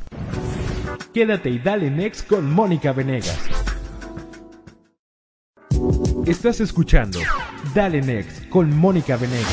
Quédate 1.13 1.51
y 1.51 1.59
dale 1.59 1.91
next 1.91 2.27
con 2.27 2.51
Mónica 2.51 2.93
Venegas. 2.93 3.39
Estás 6.27 6.61
escuchando 6.61 7.21
Dale 7.73 8.03
Next 8.03 8.49
con 8.49 8.77
Mónica 8.77 9.17
Venegas. 9.17 9.47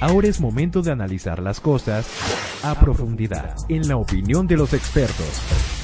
Ahora 0.00 0.28
es 0.28 0.40
momento 0.40 0.80
de 0.80 0.92
analizar 0.92 1.40
las 1.40 1.58
cosas 1.58 2.06
a 2.62 2.74
profundidad, 2.74 3.56
en 3.68 3.88
la 3.88 3.96
opinión 3.96 4.46
de 4.46 4.56
los 4.56 4.74
expertos. 4.74 5.79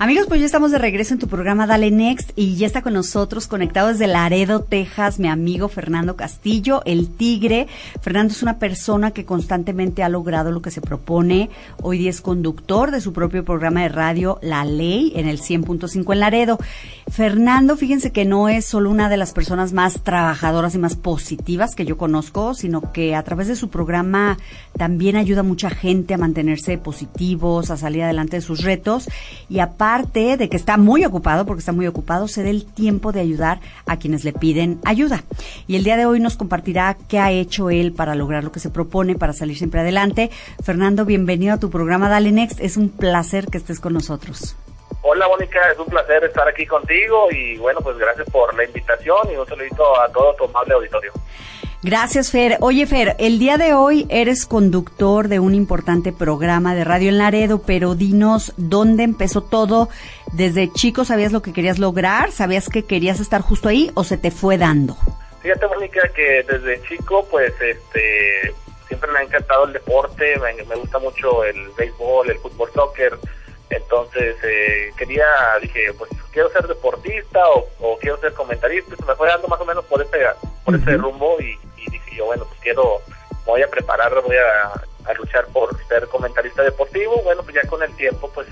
Amigos, 0.00 0.26
pues 0.28 0.38
ya 0.38 0.46
estamos 0.46 0.70
de 0.70 0.78
regreso 0.78 1.14
en 1.14 1.18
tu 1.18 1.26
programa 1.26 1.66
Dale 1.66 1.90
Next 1.90 2.30
y 2.36 2.54
ya 2.54 2.68
está 2.68 2.82
con 2.82 2.92
nosotros 2.92 3.48
conectado 3.48 3.88
desde 3.88 4.06
Laredo, 4.06 4.60
Texas, 4.62 5.18
mi 5.18 5.26
amigo 5.26 5.66
Fernando 5.68 6.14
Castillo, 6.14 6.82
el 6.84 7.08
Tigre. 7.08 7.66
Fernando 8.00 8.32
es 8.32 8.40
una 8.40 8.60
persona 8.60 9.10
que 9.10 9.24
constantemente 9.24 10.04
ha 10.04 10.08
logrado 10.08 10.52
lo 10.52 10.62
que 10.62 10.70
se 10.70 10.80
propone. 10.80 11.50
Hoy 11.82 11.98
día 11.98 12.10
es 12.10 12.20
conductor 12.20 12.92
de 12.92 13.00
su 13.00 13.12
propio 13.12 13.44
programa 13.44 13.82
de 13.82 13.88
radio 13.88 14.38
La 14.40 14.64
Ley 14.64 15.14
en 15.16 15.26
el 15.26 15.40
100.5 15.40 16.12
en 16.12 16.20
Laredo. 16.20 16.60
Fernando, 17.10 17.76
fíjense 17.76 18.12
que 18.12 18.24
no 18.24 18.48
es 18.48 18.66
solo 18.66 18.90
una 18.90 19.08
de 19.08 19.16
las 19.16 19.32
personas 19.32 19.72
más 19.72 20.04
trabajadoras 20.04 20.76
y 20.76 20.78
más 20.78 20.94
positivas 20.94 21.74
que 21.74 21.84
yo 21.84 21.98
conozco, 21.98 22.54
sino 22.54 22.92
que 22.92 23.16
a 23.16 23.24
través 23.24 23.48
de 23.48 23.56
su 23.56 23.68
programa 23.68 24.38
también 24.76 25.16
ayuda 25.16 25.40
a 25.40 25.42
mucha 25.42 25.70
gente 25.70 26.14
a 26.14 26.18
mantenerse 26.18 26.78
positivos, 26.78 27.72
a 27.72 27.76
salir 27.76 28.04
adelante 28.04 28.36
de 28.36 28.42
sus 28.42 28.62
retos 28.62 29.08
y 29.48 29.58
aparte 29.58 29.87
aparte 29.88 30.36
de 30.36 30.48
que 30.50 30.56
está 30.56 30.76
muy 30.76 31.04
ocupado, 31.06 31.46
porque 31.46 31.60
está 31.60 31.72
muy 31.72 31.86
ocupado, 31.86 32.28
se 32.28 32.42
dé 32.42 32.50
el 32.50 32.70
tiempo 32.70 33.10
de 33.10 33.20
ayudar 33.20 33.60
a 33.86 33.96
quienes 33.96 34.22
le 34.22 34.34
piden 34.34 34.80
ayuda. 34.84 35.22
Y 35.66 35.76
el 35.76 35.84
día 35.84 35.96
de 35.96 36.04
hoy 36.04 36.20
nos 36.20 36.36
compartirá 36.36 36.94
qué 37.08 37.18
ha 37.18 37.30
hecho 37.30 37.70
él 37.70 37.94
para 37.94 38.14
lograr 38.14 38.44
lo 38.44 38.52
que 38.52 38.60
se 38.60 38.68
propone, 38.68 39.14
para 39.14 39.32
salir 39.32 39.56
siempre 39.56 39.80
adelante. 39.80 40.30
Fernando, 40.62 41.06
bienvenido 41.06 41.54
a 41.54 41.58
tu 41.58 41.70
programa 41.70 42.10
Dale 42.10 42.32
Next. 42.32 42.60
Es 42.60 42.76
un 42.76 42.90
placer 42.90 43.46
que 43.46 43.56
estés 43.56 43.80
con 43.80 43.94
nosotros. 43.94 44.56
Hola 45.00 45.26
Mónica, 45.26 45.58
es 45.72 45.78
un 45.78 45.86
placer 45.86 46.22
estar 46.24 46.46
aquí 46.46 46.66
contigo 46.66 47.28
y 47.30 47.56
bueno, 47.56 47.80
pues 47.80 47.96
gracias 47.96 48.28
por 48.28 48.54
la 48.54 48.64
invitación 48.64 49.30
y 49.32 49.36
un 49.36 49.46
saludito 49.46 49.98
a 50.00 50.08
todo 50.08 50.34
tu 50.34 50.44
amable 50.44 50.74
auditorio. 50.74 51.12
Gracias, 51.82 52.32
Fer. 52.32 52.56
Oye, 52.60 52.86
Fer, 52.86 53.14
el 53.20 53.38
día 53.38 53.56
de 53.56 53.72
hoy 53.72 54.04
eres 54.10 54.46
conductor 54.46 55.28
de 55.28 55.38
un 55.38 55.54
importante 55.54 56.12
programa 56.12 56.74
de 56.74 56.82
radio 56.82 57.08
en 57.08 57.18
Laredo, 57.18 57.62
pero 57.64 57.94
dinos 57.94 58.52
dónde 58.56 59.04
empezó 59.04 59.42
todo. 59.42 59.88
¿Desde 60.32 60.72
chico 60.72 61.04
sabías 61.04 61.30
lo 61.30 61.40
que 61.40 61.52
querías 61.52 61.78
lograr? 61.78 62.32
¿Sabías 62.32 62.68
que 62.68 62.84
querías 62.84 63.20
estar 63.20 63.42
justo 63.42 63.68
ahí 63.68 63.92
o 63.94 64.02
se 64.02 64.18
te 64.18 64.32
fue 64.32 64.58
dando? 64.58 64.96
Fíjate, 65.40 65.68
Mónica, 65.68 66.00
que 66.16 66.42
desde 66.42 66.82
chico, 66.82 67.24
pues, 67.30 67.52
este, 67.60 68.52
siempre 68.88 69.12
me 69.12 69.20
ha 69.20 69.22
encantado 69.22 69.66
el 69.66 69.72
deporte, 69.72 70.34
me, 70.40 70.74
gusta 70.74 70.98
mucho 70.98 71.44
el 71.44 71.68
béisbol, 71.76 72.28
el 72.28 72.38
fútbol, 72.38 72.70
soccer. 72.74 73.16
Entonces, 73.70 74.34
eh, 74.42 74.90
quería, 74.96 75.26
dije, 75.62 75.92
pues, 75.96 76.10
quiero 76.32 76.50
ser 76.50 76.66
deportista 76.66 77.40
o, 77.78 77.96
quiero 78.00 78.18
ser 78.18 78.32
comentarista. 78.32 78.96
Me 79.06 79.14
fue 79.14 79.28
dando 79.28 79.46
más 79.46 79.60
o 79.60 79.64
menos 79.64 79.84
por 79.84 80.02
ese, 80.02 80.18
por 80.64 80.74
ese 80.74 80.96
rumbo 80.96 81.40
y 81.40 81.56
yo, 82.18 82.26
bueno, 82.26 82.44
pues 82.44 82.60
quiero, 82.60 83.00
voy 83.46 83.62
a 83.62 83.70
preparar, 83.70 84.12
voy 84.22 84.36
a, 84.36 84.82
luchar 85.14 85.46
por 85.46 85.74
ser 85.86 86.06
comentarista 86.08 86.62
deportivo. 86.62 87.22
Bueno, 87.22 87.42
pues 87.42 87.54
ya 87.54 87.66
con 87.66 87.82
el 87.82 87.96
tiempo, 87.96 88.30
pues 88.34 88.46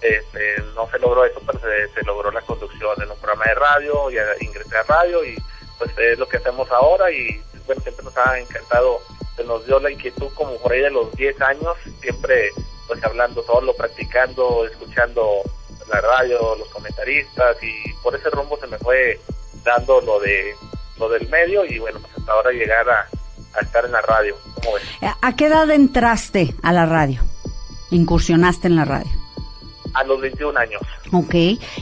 este, 0.00 0.60
no 0.74 0.90
se 0.90 0.98
logró 0.98 1.24
eso, 1.24 1.40
pero 1.46 1.60
se, 1.60 2.02
logró 2.04 2.32
la 2.32 2.40
conducción 2.42 3.00
en 3.00 3.10
un 3.10 3.18
programa 3.18 3.44
de 3.44 3.54
radio, 3.54 4.10
ya 4.10 4.24
ingresé 4.40 4.76
a 4.76 4.82
radio 4.82 5.24
y 5.24 5.36
pues 5.78 5.96
es 5.98 6.18
lo 6.18 6.28
que 6.28 6.38
hacemos 6.38 6.68
ahora 6.72 7.10
y 7.12 7.40
bueno, 7.66 7.80
siempre 7.82 8.04
nos 8.04 8.16
ha 8.16 8.38
encantado, 8.38 8.98
se 9.36 9.44
nos 9.44 9.64
dio 9.66 9.78
la 9.78 9.90
inquietud 9.90 10.28
como 10.34 10.56
por 10.56 10.72
ahí 10.72 10.80
de 10.80 10.90
los 10.90 11.12
10 11.12 11.40
años, 11.42 11.76
siempre 12.00 12.50
pues 12.88 13.02
hablando 13.04 13.42
solo, 13.44 13.72
practicando, 13.74 14.66
escuchando 14.66 15.42
la 15.88 16.00
radio, 16.00 16.56
los 16.56 16.68
comentaristas 16.70 17.56
y 17.62 17.92
por 18.02 18.16
ese 18.16 18.30
rumbo 18.30 18.58
se 18.58 18.66
me 18.66 18.78
fue 18.78 19.20
dando 19.62 20.00
lo 20.00 20.18
de 20.20 20.54
lo 21.00 21.08
del 21.08 21.28
medio 21.28 21.64
y 21.64 21.78
bueno, 21.78 21.98
pues 21.98 22.12
hasta 22.16 22.32
ahora 22.32 22.52
llegar 22.52 22.88
a, 22.88 23.08
estar 23.60 23.84
en 23.84 23.92
la 23.92 24.00
radio. 24.02 24.36
¿Cómo 24.54 24.74
ves? 24.74 24.84
¿A 25.20 25.34
qué 25.34 25.46
edad 25.46 25.68
entraste 25.70 26.54
a 26.62 26.72
la 26.72 26.86
radio? 26.86 27.20
¿Incursionaste 27.90 28.68
en 28.68 28.76
la 28.76 28.84
radio? 28.84 29.10
A 29.94 30.04
los 30.04 30.20
21 30.20 30.56
años. 30.56 30.82
Ok. 31.10 31.34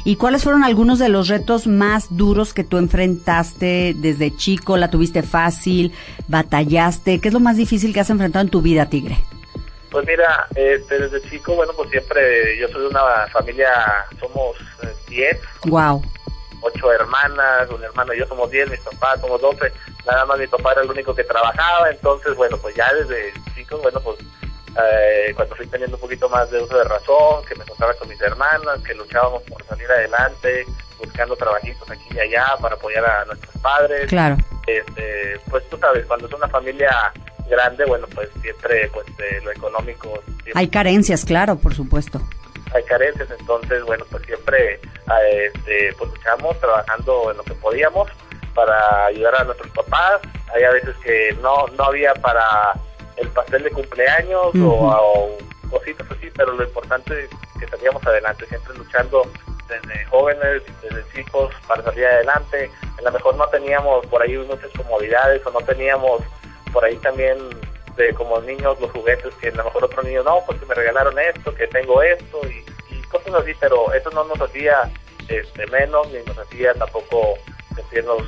¿Y 0.05 0.17
cuáles 0.17 0.43
fueron 0.45 0.65
algunos 0.65 0.99
de 0.99 1.11
los 1.11 1.29
retos 1.29 1.67
más 1.67 2.17
duros 2.17 2.55
que 2.55 2.65
tú 2.65 2.79
enfrentaste 2.79 3.95
desde 3.95 4.35
chico? 4.35 4.79
¿La 4.79 4.91
tuviste 4.91 5.23
fácil? 5.23 5.93
¿Batallaste? 6.27 7.21
¿Qué 7.21 7.29
es 7.29 7.35
lo 7.35 7.41
más 7.41 7.59
difícil 7.59 7.93
que 7.93 8.01
has 8.01 8.09
enfrentado 8.09 8.43
en 8.45 8.51
tu 8.51 8.63
vida, 8.63 8.89
Tigre? 8.89 9.19
Pues 9.91 10.07
mira, 10.07 10.47
este, 10.55 10.99
desde 10.99 11.29
chico, 11.29 11.55
bueno, 11.55 11.73
pues 11.77 11.91
siempre 11.91 12.59
yo 12.59 12.69
soy 12.69 12.83
de 12.83 12.89
una 12.89 13.27
familia, 13.31 13.69
somos 14.19 14.57
10. 15.09 15.37
Eh, 15.37 15.41
wow 15.67 16.03
ocho 16.61 16.93
hermanas, 16.93 17.69
un 17.71 17.83
hermano 17.83 18.15
y 18.15 18.19
yo 18.19 18.27
somos 18.27 18.51
diez, 18.51 18.69
mis 18.71 18.81
papás 18.81 19.21
somos 19.21 19.41
doce, 19.41 19.73
nada 20.07 20.25
más 20.27 20.39
mi 20.39 20.47
papá 20.47 20.73
era 20.73 20.83
el 20.83 20.91
único 20.91 21.15
que 21.15 21.25
trabajaba, 21.25 21.91
entonces 21.91 22.35
bueno, 22.37 22.57
pues 22.59 22.75
ya 22.75 22.93
desde 22.95 23.33
chico, 23.55 23.79
bueno, 23.79 24.01
pues 24.01 24.19
eh, 24.81 25.33
cuando 25.35 25.57
fui 25.57 25.67
teniendo 25.67 25.97
un 25.97 26.01
poquito 26.01 26.29
más 26.29 26.51
de 26.51 26.63
uso 26.63 26.79
de 26.79 26.85
razón, 26.85 27.45
que 27.47 27.55
me 27.55 27.65
contaba 27.65 27.95
con 27.95 28.09
mis 28.09 28.21
hermanas, 28.21 28.81
que 28.85 28.95
luchábamos 28.95 29.43
por 29.45 29.65
salir 29.65 29.91
adelante, 29.91 30.65
buscando 30.99 31.37
trabajitos 31.37 31.91
aquí 31.91 32.09
y 32.11 32.19
allá 32.19 32.57
para 32.61 32.75
apoyar 32.75 33.05
a 33.05 33.25
nuestros 33.25 33.57
padres. 33.63 34.07
Claro. 34.09 34.37
Este, 34.67 35.41
pues 35.49 35.69
tú 35.69 35.79
sabes, 35.79 36.05
cuando 36.07 36.27
es 36.27 36.35
una 36.35 36.49
familia 36.49 37.13
grande, 37.49 37.85
bueno, 37.87 38.07
pues 38.15 38.29
siempre, 38.43 38.91
pues 38.93 39.07
lo 39.43 39.51
económico. 39.51 40.23
Hay 40.55 40.69
carencias, 40.69 41.25
claro, 41.25 41.57
por 41.57 41.75
supuesto 41.75 42.21
hay 42.75 42.83
carencias, 42.85 43.29
entonces, 43.39 43.83
bueno, 43.85 44.05
pues 44.11 44.25
siempre 44.25 44.81
este, 45.31 45.95
pues 45.99 46.11
luchamos 46.11 46.59
trabajando 46.61 47.31
en 47.31 47.37
lo 47.39 47.45
que 47.45 47.55
podíamos 47.55 48.09
para 48.55 49.07
ayudar 49.07 49.37
a 49.37 49.45
nuestros 49.45 49.71
papás. 49.71 50.21
Hay 50.55 50.65
a 50.65 50.71
veces 50.71 50.97
que 51.05 51.37
no, 51.41 51.67
no 51.77 51.85
había 51.85 52.15
para 52.15 52.75
el 53.17 53.29
pastel 53.29 53.65
de 53.65 53.71
cumpleaños 53.71 54.49
o, 54.55 55.37
cositas 55.71 56.11
así, 56.11 56.31
pero 56.35 56.53
lo 56.53 56.65
importante 56.65 57.25
es 57.25 57.31
que 57.61 57.69
salíamos 57.69 58.05
adelante, 58.07 58.47
siempre 58.47 58.75
luchando 58.75 59.31
desde 59.69 60.05
jóvenes, 60.07 60.63
desde 60.83 61.05
chicos 61.13 61.55
para 61.67 61.83
salir 61.83 62.07
adelante. 62.07 62.71
A 62.99 63.03
lo 63.03 63.13
mejor 63.13 63.37
no 63.37 63.47
teníamos 63.49 64.07
por 64.07 64.23
ahí 64.23 64.37
muchas 64.39 64.71
comodidades 64.73 65.45
o 65.47 65.51
no 65.51 65.61
teníamos 65.61 66.23
por 66.73 66.85
ahí 66.85 66.97
también 66.97 67.39
de 67.99 68.15
como 68.15 68.41
niños 68.41 68.81
los 68.81 68.91
juguetes 68.93 69.35
que 69.35 69.49
a 69.49 69.55
lo 69.55 69.65
mejor 69.65 69.85
otro 69.85 70.03
niño 70.03 70.23
no, 70.23 70.43
pues 70.47 70.59
que 70.59 70.67
me 70.67 70.75
regalaron 70.75 71.19
esto, 71.19 71.55
que 71.55 71.67
tengo 71.67 72.01
esto 72.03 72.41
y, 72.49 72.65
cosas 73.09 73.35
así, 73.35 73.55
pero 73.59 73.91
eso 73.95 74.11
no 74.11 74.25
nos 74.25 74.39
hacía 74.39 74.91
este, 75.29 75.67
menos 75.69 76.09
ni 76.11 76.23
nos 76.25 76.39
hacía 76.39 76.75
tampoco 76.75 77.39
sentirnos 77.75 78.23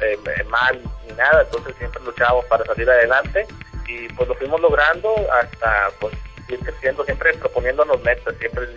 eh, 0.00 0.16
mal 0.48 0.80
ni 1.06 1.14
nada, 1.14 1.42
entonces 1.42 1.74
siempre 1.76 2.00
luchábamos 2.04 2.44
para 2.44 2.64
salir 2.64 2.88
adelante 2.88 3.44
y 3.88 4.08
pues 4.10 4.28
lo 4.28 4.34
fuimos 4.36 4.60
logrando 4.60 5.12
hasta 5.32 5.88
pues 5.98 6.14
ir 6.48 6.60
creciendo, 6.60 7.04
siempre 7.04 7.34
proponiéndonos 7.34 8.00
metas, 8.02 8.34
siempre 8.38 8.68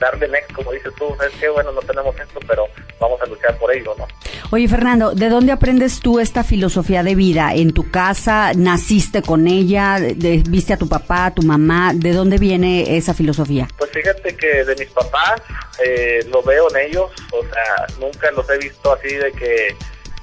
darle 0.00 0.28
next, 0.28 0.52
como 0.52 0.72
dices 0.72 0.92
tú, 0.96 1.14
es 1.14 1.40
que 1.40 1.48
bueno, 1.48 1.72
no 1.72 1.80
tenemos 1.80 2.14
esto, 2.18 2.40
pero 2.46 2.66
vamos 3.00 3.20
a 3.20 3.26
luchar 3.26 3.56
por 3.58 3.74
ello, 3.74 3.94
¿no? 3.98 4.06
Oye, 4.50 4.68
Fernando, 4.68 5.12
¿de 5.14 5.28
dónde 5.28 5.52
aprendes 5.52 6.00
tú 6.00 6.20
esta 6.20 6.44
filosofía 6.44 7.02
de 7.02 7.14
vida? 7.14 7.54
¿En 7.54 7.72
tu 7.72 7.90
casa? 7.90 8.52
¿Naciste 8.54 9.22
con 9.22 9.46
ella? 9.48 9.98
¿Viste 9.98 10.72
a 10.72 10.76
tu 10.76 10.88
papá, 10.88 11.26
a 11.26 11.34
tu 11.34 11.42
mamá? 11.42 11.92
¿De 11.94 12.12
dónde 12.12 12.38
viene 12.38 12.96
esa 12.96 13.14
filosofía? 13.14 13.68
Pues 13.78 13.90
fíjate 13.90 14.36
que 14.36 14.64
de 14.64 14.76
mis 14.76 14.90
papás 14.90 15.42
eh, 15.84 16.24
lo 16.30 16.42
veo 16.42 16.68
en 16.70 16.88
ellos, 16.88 17.10
o 17.32 17.42
sea, 17.42 17.86
nunca 17.98 18.30
los 18.32 18.48
he 18.50 18.58
visto 18.58 18.92
así 18.92 19.14
de 19.14 19.32
que 19.32 19.76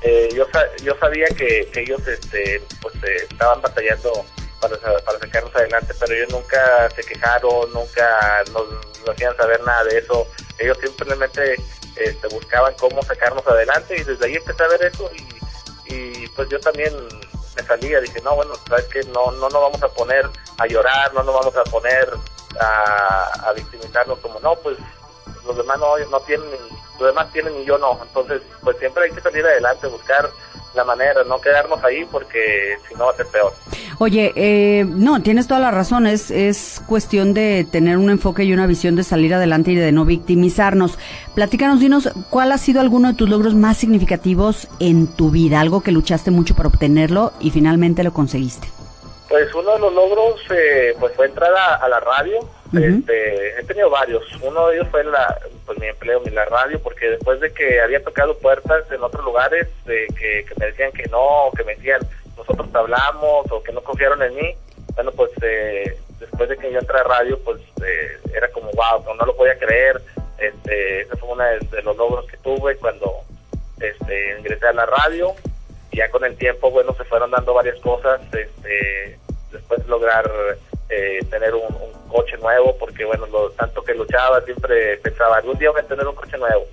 eh, 0.04 0.30
yo, 0.36 0.48
yo 0.84 0.96
sabía 1.00 1.28
que, 1.38 1.70
ellos 1.75 2.08
este, 2.08 2.62
pues, 2.82 2.96
eh, 2.96 3.28
estaban 3.30 3.62
batallando 3.62 4.25
para, 4.62 4.77
para 4.77 5.20
sacarnos 5.20 5.56
adelante, 5.56 5.94
pero 6.00 6.13
ellos 6.13 6.32
nunca 6.32 6.89
se 6.91 7.03
quejaron, 7.03 7.74
nunca 7.74 8.44
nos, 8.53 8.65
hacían 9.13 9.36
saber 9.36 9.62
nada 9.63 9.84
de 9.86 9.98
eso. 9.98 10.27
Ellos 10.60 10.77
simplemente 10.80 11.56
este, 11.96 12.27
buscaban 12.27 12.74
cómo 12.80 13.01
sacarnos 13.01 13.46
adelante 13.48 13.96
y 13.98 14.03
desde 14.03 14.25
ahí 14.25 14.36
empecé 14.36 14.63
a 14.63 14.68
ver 14.68 14.86
eso 14.86 15.10
y, 15.15 15.94
y 15.94 16.27
pues 16.30 16.48
yo 16.50 16.60
también 16.60 16.94
me 17.56 17.63
salía, 17.63 18.00
dije, 18.00 18.22
no, 18.22 18.36
bueno, 18.36 18.53
sabes 18.68 18.86
que 18.86 19.03
no, 19.06 19.32
no 19.32 19.50
nos 19.50 19.62
vamos 19.62 19.84
a 19.84 19.89
poner 19.89 20.30
a 20.58 20.68
llorar, 20.68 21.13
no 21.13 21.24
nos 21.24 21.36
vamos 21.36 21.56
a 21.56 21.63
poner 21.63 22.10
a, 22.60 23.50
a 23.50 23.53
victimizarnos 23.53 24.20
como, 24.20 24.39
no, 24.39 24.56
pues 24.56 24.77
los 25.46 25.58
demás 25.58 25.80
no, 25.80 25.98
no 25.98 26.20
tienen, 26.22 26.48
los 27.00 27.08
demás 27.08 27.32
tienen 27.34 27.58
y 27.58 27.65
yo 27.65 27.77
no. 27.77 28.00
Entonces, 28.01 28.41
pues 28.62 28.77
siempre 28.77 29.06
hay 29.06 29.12
que 29.12 29.22
salir 29.22 29.46
adelante, 29.46 29.88
buscar 29.88 30.30
la 30.74 30.84
manera, 30.84 31.24
no 31.24 31.42
quedarnos 31.42 31.84
ahí 31.84 32.06
porque 32.12 32.78
si 32.88 32.96
no 32.96 33.06
va 33.06 33.12
a 33.12 33.16
ser 33.16 33.28
peor. 33.28 33.54
Oye, 34.00 34.32
eh, 34.36 34.86
no, 34.88 35.22
tienes 35.22 35.48
toda 35.48 35.60
la 35.60 35.72
razón, 35.72 36.08
es, 36.08 36.32
es 36.32 36.82
cuestión 36.88 37.34
de 37.34 37.68
tener 37.70 37.98
un 37.98 38.10
enfoque 38.10 38.44
y 38.44 38.54
una 38.54 38.68
visión 38.68 38.96
de 38.96 39.04
salir 39.04 39.34
adelante 39.34 39.72
y 39.72 39.75
de 39.75 39.92
no 39.92 40.06
victimizarnos. 40.06 40.98
Platícanos, 41.36 41.80
dinos, 41.80 42.10
¿cuál 42.30 42.51
ha 42.51 42.58
sido 42.58 42.82
alguno 42.82 43.10
de 43.10 43.13
tus 43.16 43.30
logros 43.30 43.54
más 43.54 43.78
significativos 43.78 44.68
en 44.80 45.08
tu 45.08 45.30
vida? 45.30 45.60
Algo 45.60 45.82
que 45.82 45.92
luchaste 45.92 46.32
mucho 46.32 46.56
para 46.56 46.70
obtenerlo 46.70 47.34
y 47.40 47.51
finalmente 47.51 48.04
lo 48.04 48.13
conseguiste. 48.13 48.68
Pues 49.30 49.54
uno 49.54 49.74
de 49.74 49.80
los 49.80 49.94
logros 49.94 50.42
eh, 50.50 50.96
pues 51.00 51.16
fue 51.16 51.28
entrar 51.28 51.51
a, 51.54 51.88
la 51.88 52.00
radio. 52.01 52.40
este, 52.74 53.60
he 53.60 53.63
tenido 53.63 53.90
varios. 53.90 54.24
Uno 54.42 54.68
de 54.68 54.75
ellos 54.75 54.88
fue 54.92 55.04
la, 55.06 55.38
pues, 55.65 55.80
mi 55.80 55.88
empleo 55.88 56.22
en 56.25 56.36
la 56.36 56.46
radio, 56.46 56.82
porque 56.82 57.12
después 57.12 57.39
de 57.39 57.53
que 57.53 57.82
había 57.82 58.03
tocado 58.03 58.38
puertas 58.38 58.91
en 58.91 59.01
otros 59.01 59.24
lugares, 59.24 59.68
de 59.86 60.08
que, 60.18 60.46
me 60.58 60.65
decían 60.68 60.91
que 60.91 61.08
no, 61.10 61.51
que 61.56 61.63
me 61.63 61.75
decían 61.75 62.01
nosotros 62.38 62.72
te 62.72 62.77
hablamos 62.77 63.51
o 63.51 63.62
que 63.62 63.72
no 63.72 63.82
confiaron 63.82 64.22
en 64.24 64.36
mí, 64.36 64.56
bueno, 64.96 65.12
pues 65.12 65.32
eh, 65.41 65.98
después 66.20 66.50
de 66.50 66.58
que 66.58 66.72
yo 66.72 66.80
entré 66.80 66.98
a 67.00 67.03
radio, 67.03 67.39
pues 67.44 67.62
eh, 67.86 68.18
era 68.36 68.50
como 68.51 68.72
wow, 68.72 69.15
no, 69.15 69.25
lo 69.25 69.36
podía 69.36 69.58
creer. 69.58 70.01
Este, 70.38 71.01
ese 71.01 71.15
fue 71.18 71.30
uno 71.30 71.44
de, 71.44 71.82
los 71.84 71.96
logros 71.96 72.25
que 72.25 72.38
tuve 72.38 72.75
cuando 72.77 73.20
este, 73.80 74.38
ingresé 74.39 74.68
a 74.68 74.74
la 74.74 74.86
radio 74.86 75.34
y 75.91 75.98
ya 75.98 76.10
con 76.10 76.24
el 76.25 76.36
tiempo, 76.36 76.72
bueno, 76.72 76.94
se 76.96 77.03
fueron 77.03 77.32
dando 77.32 77.53
varias 77.53 77.80
cosas, 77.80 78.22
este, 78.34 79.18
después 79.51 79.86
lograr 79.88 80.30
eh, 80.92 81.20
tener 81.30 81.56
un, 81.56 81.92
coche 82.12 82.36
nuevo, 82.40 82.76
porque 82.78 83.06
bueno, 83.06 83.26
lo 83.28 83.52
tanto 83.52 83.82
que 83.86 83.96
luchaba 83.96 84.42
siempre 84.42 84.98
pensaba, 84.98 85.38
algún 85.38 85.58
día 85.58 85.72
voy 85.72 85.80
a 85.80 85.88
tener 85.88 86.06
un 86.06 86.14
coche 86.14 86.38
nuevo. 86.38 86.66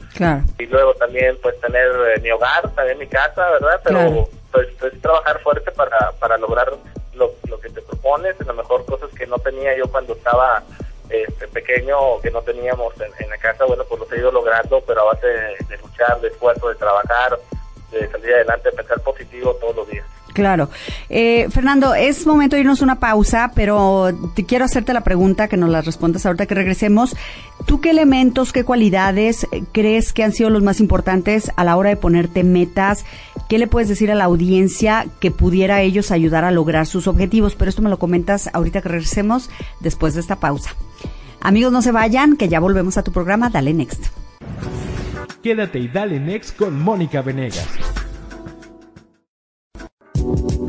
Y 0.58 0.66
luego 0.66 0.94
también 0.94 1.38
pues 1.40 1.58
tener 1.60 1.88
eh, 2.16 2.20
mi 2.20 2.32
hogar, 2.32 2.68
también 2.74 2.98
mi 2.98 3.06
casa, 3.06 3.48
¿verdad? 3.52 3.80
Pero 3.84 4.28
pues, 4.50 4.66
pues, 4.80 5.00
trabajar 5.00 5.40
fuerte 5.40 5.70
para, 5.70 6.10
para 6.18 6.36
lograr 6.38 6.72
lo, 7.14 7.30
lo 7.48 7.60
que 7.60 7.70
te 7.70 7.80
propones, 7.82 8.34
a 8.40 8.44
lo 8.44 8.54
mejor 8.54 8.84
cosas 8.84 9.10
que 9.10 9.28
no 9.28 9.38
tenía 9.38 9.76
yo 9.76 9.88
cuando 9.92 10.14
estaba 10.14 10.64
este, 11.08 11.48
pequeño 11.48 12.20
que 12.20 12.30
no 12.30 12.42
teníamos 12.42 12.94
en, 13.00 13.30
la 13.30 13.38
casa, 13.38 13.64
bueno, 13.64 13.84
pues 13.88 14.00
lo 14.00 14.12
he 14.12 14.18
ido 14.18 14.32
logrando, 14.32 14.82
pero 14.86 15.02
a 15.02 15.14
base 15.14 15.26
de 15.26 15.78
luchar, 15.82 16.20
de 16.20 16.28
esfuerzo, 16.28 16.68
de 16.68 16.74
trabajar, 16.74 17.38
de 17.92 18.08
salir 18.10 18.34
adelante, 18.34 18.70
de 18.70 18.76
pensar 18.76 19.00
positivo 19.00 19.54
todos 19.54 19.76
los 19.76 19.88
días. 19.88 20.06
Claro. 20.38 20.70
Eh, 21.10 21.48
Fernando, 21.50 21.96
es 21.96 22.24
momento 22.24 22.54
de 22.54 22.60
irnos 22.60 22.80
una 22.80 23.00
pausa, 23.00 23.50
pero 23.56 24.16
te 24.36 24.44
quiero 24.44 24.64
hacerte 24.64 24.92
la 24.92 25.00
pregunta 25.00 25.48
que 25.48 25.56
nos 25.56 25.68
la 25.68 25.82
respondas 25.82 26.24
ahorita 26.24 26.46
que 26.46 26.54
regresemos. 26.54 27.16
¿Tú 27.66 27.80
qué 27.80 27.90
elementos, 27.90 28.52
qué 28.52 28.62
cualidades 28.62 29.48
crees 29.72 30.12
que 30.12 30.22
han 30.22 30.30
sido 30.30 30.48
los 30.48 30.62
más 30.62 30.78
importantes 30.78 31.50
a 31.56 31.64
la 31.64 31.76
hora 31.76 31.90
de 31.90 31.96
ponerte 31.96 32.44
metas? 32.44 33.04
¿Qué 33.48 33.58
le 33.58 33.66
puedes 33.66 33.88
decir 33.88 34.12
a 34.12 34.14
la 34.14 34.26
audiencia 34.26 35.06
que 35.18 35.32
pudiera 35.32 35.74
a 35.74 35.82
ellos 35.82 36.12
ayudar 36.12 36.44
a 36.44 36.52
lograr 36.52 36.86
sus 36.86 37.08
objetivos? 37.08 37.56
Pero 37.56 37.70
esto 37.70 37.82
me 37.82 37.90
lo 37.90 37.98
comentas 37.98 38.48
ahorita 38.52 38.80
que 38.80 38.90
regresemos 38.90 39.50
después 39.80 40.14
de 40.14 40.20
esta 40.20 40.36
pausa. 40.36 40.70
Amigos, 41.40 41.72
no 41.72 41.82
se 41.82 41.90
vayan, 41.90 42.36
que 42.36 42.48
ya 42.48 42.60
volvemos 42.60 42.96
a 42.96 43.02
tu 43.02 43.10
programa. 43.10 43.50
Dale 43.50 43.74
Next. 43.74 44.06
Quédate 45.42 45.80
y 45.80 45.88
dale 45.88 46.20
Next 46.20 46.56
con 46.56 46.80
Mónica 46.80 47.22
Venegas. 47.22 47.66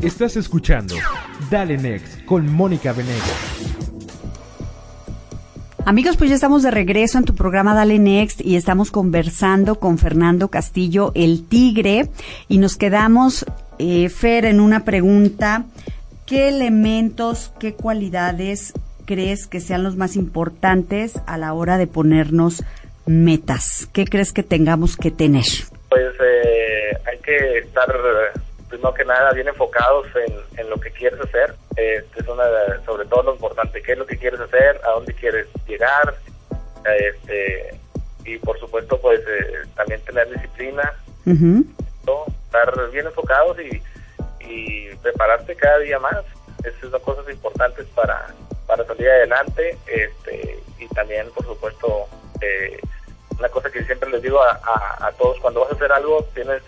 Estás 0.02 0.34
escuchando 0.36 0.94
Dale 1.50 1.76
Next 1.76 2.24
con 2.24 2.50
Mónica 2.50 2.94
Venegas. 2.94 3.36
Amigos, 5.84 6.16
pues 6.16 6.30
ya 6.30 6.36
estamos 6.36 6.62
de 6.62 6.70
regreso 6.70 7.18
en 7.18 7.26
tu 7.26 7.34
programa 7.34 7.74
Dale 7.74 7.98
Next 7.98 8.40
y 8.40 8.56
estamos 8.56 8.90
conversando 8.90 9.74
con 9.74 9.98
Fernando 9.98 10.48
Castillo, 10.48 11.12
el 11.14 11.46
Tigre, 11.46 12.08
y 12.48 12.56
nos 12.56 12.78
quedamos, 12.78 13.44
eh, 13.78 14.08
Fer, 14.08 14.46
en 14.46 14.60
una 14.60 14.84
pregunta. 14.86 15.64
¿Qué 16.24 16.48
elementos, 16.48 17.52
qué 17.58 17.74
cualidades 17.74 18.72
crees 19.04 19.46
que 19.46 19.60
sean 19.60 19.82
los 19.82 19.96
más 19.96 20.16
importantes 20.16 21.20
a 21.26 21.36
la 21.36 21.52
hora 21.52 21.76
de 21.76 21.86
ponernos 21.86 22.64
metas? 23.04 23.86
¿Qué 23.92 24.06
crees 24.06 24.32
que 24.32 24.42
tengamos 24.42 24.96
que 24.96 25.10
tener? 25.10 25.44
Pues 25.90 26.14
eh, 26.22 26.96
hay 27.06 27.18
que 27.18 27.58
estar 27.58 27.92
primero 28.80 28.94
que 28.94 29.04
nada 29.04 29.32
bien 29.32 29.48
enfocados 29.48 30.06
en, 30.56 30.70
lo 30.70 30.78
que 30.78 30.90
quieres 30.90 31.20
hacer. 31.20 31.54
Este, 31.76 32.20
es 32.20 32.28
una 32.28 32.44
sobre 32.84 33.06
todo 33.06 33.22
lo 33.24 33.32
importante, 33.34 33.82
qué 33.82 33.92
es 33.92 33.98
lo 33.98 34.06
que 34.06 34.16
quieres 34.16 34.40
hacer, 34.40 34.80
a 34.86 34.90
dónde 34.92 35.12
quieres 35.14 35.46
llegar, 35.66 36.14
este, 36.98 37.78
y 38.24 38.38
por 38.38 38.58
supuesto 38.58 39.00
pues 39.00 39.20
eh, 39.20 39.68
también 39.74 40.00
tener 40.02 40.30
disciplina, 40.30 40.94
estar 41.26 42.90
bien 42.90 43.06
enfocados 43.06 43.56
y, 43.60 43.82
y 44.40 44.94
prepararte 44.96 45.54
cada 45.56 45.78
día 45.78 45.98
más. 45.98 46.24
Esas 46.64 46.90
son 46.90 47.00
cosas 47.00 47.28
importantes 47.30 47.86
para, 47.94 48.26
para 48.66 48.84
salir 48.84 49.08
adelante 49.08 49.76
este, 49.86 50.58
y 50.78 50.86
también 50.88 51.30
por 51.30 51.44
supuesto 51.44 52.06
eh, 52.40 52.78
una 53.38 53.48
cosa 53.48 53.70
que 53.70 53.84
siempre 53.84 54.10
les 54.10 54.22
digo 54.22 54.40
a, 54.42 54.58
a 55.00 55.12
todos, 55.12 55.40
cuando 55.40 55.60
vas 55.60 55.72
a 55.72 55.74
hacer 55.74 55.90
algo 55.92 56.22
tienes 56.34 56.62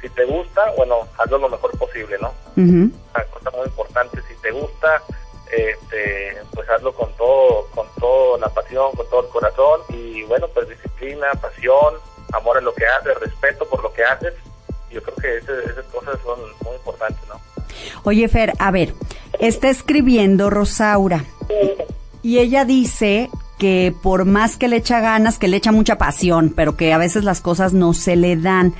si 0.00 0.08
te 0.10 0.24
gusta, 0.24 0.62
bueno, 0.76 0.96
hazlo 1.18 1.38
lo 1.38 1.48
mejor 1.48 1.76
posible, 1.78 2.16
¿no? 2.20 2.32
Una 2.56 3.24
cosa 3.30 3.50
muy 3.50 3.66
importante, 3.66 4.20
si 4.28 4.34
te 4.42 4.50
gusta, 4.50 5.02
este, 5.50 6.36
pues 6.54 6.68
hazlo 6.68 6.92
con 6.92 7.12
todo, 7.16 7.66
con 7.74 7.86
toda 7.98 8.38
la 8.38 8.48
pasión, 8.48 8.92
con 8.96 9.08
todo 9.08 9.24
el 9.24 9.28
corazón 9.28 9.80
y 9.90 10.22
bueno, 10.24 10.48
pues 10.48 10.68
disciplina, 10.68 11.26
pasión, 11.40 11.94
amor 12.32 12.58
a 12.58 12.60
lo 12.60 12.74
que 12.74 12.86
haces, 12.86 13.18
respeto 13.20 13.66
por 13.68 13.82
lo 13.82 13.92
que 13.92 14.04
haces. 14.04 14.34
Yo 14.90 15.02
creo 15.02 15.16
que 15.16 15.36
esas 15.36 15.84
cosas 15.86 16.18
son 16.22 16.38
muy 16.64 16.74
importantes, 16.76 17.20
¿no? 17.28 17.40
Oye, 18.04 18.28
Fer, 18.28 18.52
a 18.58 18.70
ver, 18.70 18.94
está 19.38 19.68
escribiendo 19.68 20.50
Rosaura 20.50 21.24
y 22.22 22.38
ella 22.38 22.64
dice 22.64 23.30
que 23.58 23.94
por 24.02 24.24
más 24.24 24.56
que 24.56 24.68
le 24.68 24.76
echa 24.76 25.00
ganas, 25.00 25.38
que 25.38 25.48
le 25.48 25.56
echa 25.56 25.72
mucha 25.72 25.96
pasión, 25.96 26.52
pero 26.54 26.76
que 26.76 26.92
a 26.92 26.98
veces 26.98 27.24
las 27.24 27.40
cosas 27.40 27.72
no 27.72 27.94
se 27.94 28.16
le 28.16 28.36
dan. 28.36 28.74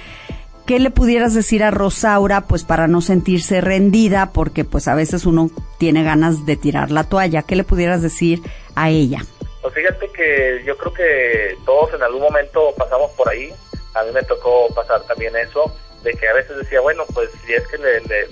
¿Qué 0.66 0.80
le 0.80 0.90
pudieras 0.90 1.32
decir 1.32 1.62
a 1.62 1.70
Rosaura 1.70 2.40
pues 2.48 2.64
para 2.64 2.88
no 2.88 3.00
sentirse 3.00 3.60
rendida 3.60 4.32
porque 4.32 4.64
pues 4.64 4.88
a 4.88 4.96
veces 4.96 5.24
uno 5.24 5.48
tiene 5.78 6.02
ganas 6.02 6.44
de 6.44 6.56
tirar 6.56 6.90
la 6.90 7.04
toalla? 7.04 7.42
¿Qué 7.42 7.54
le 7.54 7.62
pudieras 7.62 8.02
decir 8.02 8.42
a 8.74 8.90
ella? 8.90 9.24
Pues 9.62 9.72
fíjate 9.72 10.10
que 10.10 10.64
yo 10.66 10.76
creo 10.76 10.92
que 10.92 11.56
todos 11.64 11.94
en 11.94 12.02
algún 12.02 12.22
momento 12.22 12.74
pasamos 12.76 13.12
por 13.12 13.28
ahí. 13.28 13.52
A 13.94 14.02
mí 14.02 14.10
me 14.12 14.24
tocó 14.24 14.66
pasar 14.74 15.02
también 15.02 15.36
eso, 15.36 15.72
de 16.02 16.12
que 16.14 16.28
a 16.28 16.34
veces 16.34 16.56
decía, 16.56 16.80
bueno, 16.80 17.04
pues 17.14 17.30
si 17.46 17.54
es 17.54 17.64
que 17.68 17.78
le, 17.78 18.00
le, 18.00 18.26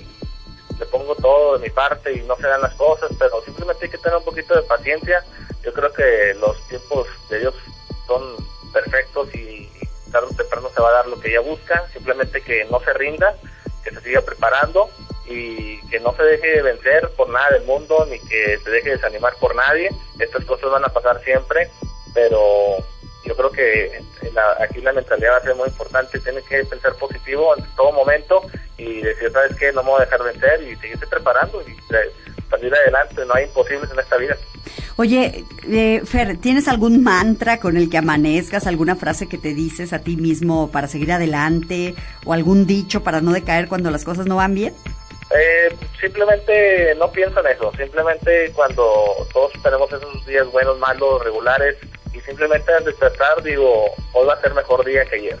le 0.77 0.85
pongo 0.91 1.15
todo 1.15 1.57
de 1.57 1.63
mi 1.63 1.69
parte 1.69 2.11
y 2.11 2.21
no 2.23 2.35
se 2.35 2.47
dan 2.47 2.61
las 2.61 2.73
cosas, 2.75 3.11
pero 3.17 3.41
simplemente 3.45 3.85
hay 3.85 3.91
que 3.91 3.97
tener 3.97 4.17
un 4.17 4.25
poquito 4.25 4.53
de 4.55 4.61
paciencia. 4.63 5.23
Yo 5.63 5.71
creo 5.71 5.93
que 5.93 6.35
los 6.41 6.67
tiempos 6.67 7.07
de 7.29 7.39
Dios 7.39 7.55
son 8.05 8.21
perfectos 8.73 9.33
y 9.33 9.69
tarde 10.15 10.29
o 10.31 10.35
temprano 10.35 10.69
se 10.73 10.81
va 10.81 10.89
a 10.89 10.93
dar 10.93 11.07
lo 11.07 11.19
que 11.19 11.29
ella 11.29 11.41
busca, 11.41 11.85
simplemente 11.91 12.41
que 12.41 12.63
no 12.71 12.79
se 12.79 12.93
rinda, 12.93 13.35
que 13.83 13.91
se 13.91 13.99
siga 13.99 14.21
preparando 14.21 14.89
y 15.25 15.81
que 15.89 15.99
no 15.99 16.15
se 16.15 16.23
deje 16.23 16.61
vencer 16.61 17.09
por 17.17 17.27
nada 17.29 17.49
del 17.49 17.63
mundo, 17.63 18.07
ni 18.09 18.17
que 18.19 18.57
se 18.63 18.69
deje 18.69 18.91
desanimar 18.91 19.33
por 19.41 19.53
nadie. 19.55 19.89
Estas 20.17 20.45
cosas 20.45 20.71
van 20.71 20.85
a 20.85 20.93
pasar 20.93 21.21
siempre, 21.21 21.69
pero 22.13 22.77
yo 23.25 23.35
creo 23.35 23.51
que 23.51 24.01
aquí 24.61 24.79
la 24.79 24.93
mentalidad 24.93 25.33
va 25.33 25.37
a 25.37 25.41
ser 25.41 25.55
muy 25.55 25.67
importante. 25.67 26.19
Tienes 26.19 26.45
que 26.45 26.63
pensar 26.63 26.93
positivo 26.95 27.53
en 27.57 27.65
todo 27.75 27.91
momento 27.91 28.41
y 28.77 29.01
decir, 29.01 29.31
¿sabes 29.33 29.57
qué? 29.57 29.73
No 29.73 29.83
me 29.83 29.89
voy 29.89 30.01
a 30.01 30.05
dejar 30.05 30.23
vencer 30.23 30.61
y 30.61 30.77
seguirte 30.77 31.07
preparando 31.07 31.61
y 31.61 31.75
salir 32.49 32.73
adelante. 32.73 33.25
No 33.25 33.33
hay 33.33 33.45
imposibles 33.45 33.91
en 33.91 33.99
esta 33.99 34.15
vida. 34.15 34.37
Oye, 34.97 35.43
eh, 35.69 36.01
Fer, 36.05 36.37
¿tienes 36.37 36.69
algún 36.69 37.03
mantra 37.03 37.59
con 37.59 37.75
el 37.75 37.89
que 37.89 37.97
amanezcas, 37.97 38.65
alguna 38.65 38.95
frase 38.95 39.27
que 39.27 39.37
te 39.37 39.53
dices 39.53 39.91
a 39.91 39.99
ti 39.99 40.15
mismo 40.15 40.71
para 40.71 40.87
seguir 40.87 41.11
adelante 41.11 41.95
o 42.23 42.31
algún 42.31 42.65
dicho 42.65 43.03
para 43.03 43.19
no 43.19 43.33
decaer 43.33 43.67
cuando 43.67 43.91
las 43.91 44.05
cosas 44.05 44.25
no 44.25 44.37
van 44.37 44.55
bien? 44.55 44.73
Eh, 45.31 45.75
simplemente 45.99 46.95
no 46.95 47.11
pienso 47.11 47.41
en 47.41 47.47
eso, 47.47 47.73
simplemente 47.75 48.51
cuando 48.53 49.27
todos 49.33 49.51
tenemos 49.61 49.91
esos 49.91 50.25
días 50.25 50.49
buenos, 50.51 50.79
malos, 50.79 51.21
regulares, 51.25 51.75
y 52.13 52.21
simplemente 52.21 52.71
al 52.71 52.85
despertar 52.85 53.43
digo, 53.43 53.87
hoy 54.13 54.27
va 54.27 54.35
a 54.35 54.41
ser 54.41 54.53
mejor 54.53 54.85
día 54.85 55.03
que 55.05 55.15
ayer. 55.15 55.37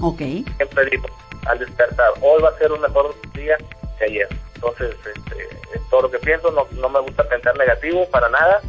Ok. 0.00 0.18
Siempre 0.56 0.86
digo, 0.90 1.08
al 1.46 1.58
despertar, 1.58 2.10
hoy 2.22 2.40
va 2.42 2.48
a 2.48 2.58
ser 2.58 2.72
un 2.72 2.80
mejor 2.80 3.14
día 3.34 3.58
que 3.98 4.04
ayer. 4.04 4.28
Entonces, 4.54 4.96
este, 5.14 5.42
es 5.74 5.90
todo 5.90 6.02
lo 6.02 6.10
que 6.10 6.18
pienso, 6.20 6.50
no, 6.52 6.66
no 6.80 6.88
me 6.88 7.00
gusta 7.00 7.28
pensar 7.28 7.54
negativo 7.58 8.08
para 8.08 8.30
nada, 8.30 8.62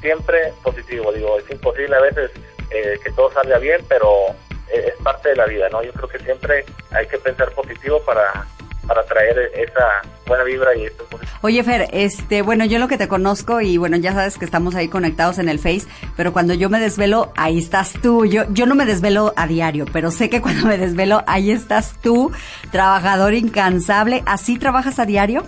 siempre, 0.00 0.52
positivo. 0.62 1.12
Digo, 1.12 1.38
es 1.38 1.50
imposible 1.50 1.96
a 1.96 2.00
veces 2.00 2.30
eh, 2.70 2.98
que 3.02 3.10
todo 3.12 3.32
salga 3.32 3.58
bien, 3.58 3.80
pero 3.88 4.28
eh, 4.72 4.92
es 4.92 5.02
parte 5.02 5.30
de 5.30 5.36
la 5.36 5.46
vida, 5.46 5.68
¿no? 5.70 5.82
Yo 5.82 5.92
creo 5.92 6.08
que 6.08 6.18
siempre 6.18 6.64
hay 6.90 7.06
que 7.06 7.18
pensar 7.18 7.50
positivo 7.52 8.00
para 8.04 8.46
para 8.86 9.04
traer 9.04 9.50
esa 9.54 10.02
buena 10.26 10.44
vibra 10.44 10.76
y 10.76 10.86
esto. 10.86 11.06
Oye, 11.42 11.62
Fer, 11.62 11.88
este, 11.92 12.42
bueno, 12.42 12.64
yo 12.64 12.78
lo 12.78 12.88
que 12.88 12.96
te 12.96 13.08
conozco 13.08 13.60
y 13.60 13.76
bueno, 13.76 13.96
ya 13.96 14.12
sabes 14.12 14.38
que 14.38 14.44
estamos 14.44 14.74
ahí 14.74 14.88
conectados 14.88 15.38
en 15.38 15.48
el 15.48 15.58
Face, 15.58 15.86
pero 16.16 16.32
cuando 16.32 16.54
yo 16.54 16.70
me 16.70 16.80
desvelo, 16.80 17.32
ahí 17.36 17.58
estás 17.58 17.92
tú. 18.00 18.24
Yo, 18.24 18.44
yo 18.50 18.66
no 18.66 18.74
me 18.74 18.86
desvelo 18.86 19.32
a 19.36 19.46
diario, 19.46 19.86
pero 19.92 20.10
sé 20.10 20.30
que 20.30 20.40
cuando 20.40 20.66
me 20.66 20.78
desvelo, 20.78 21.22
ahí 21.26 21.50
estás 21.50 21.94
tú, 22.02 22.32
trabajador 22.70 23.34
incansable. 23.34 24.22
¿Así 24.26 24.58
trabajas 24.58 24.98
a 24.98 25.06
diario? 25.06 25.44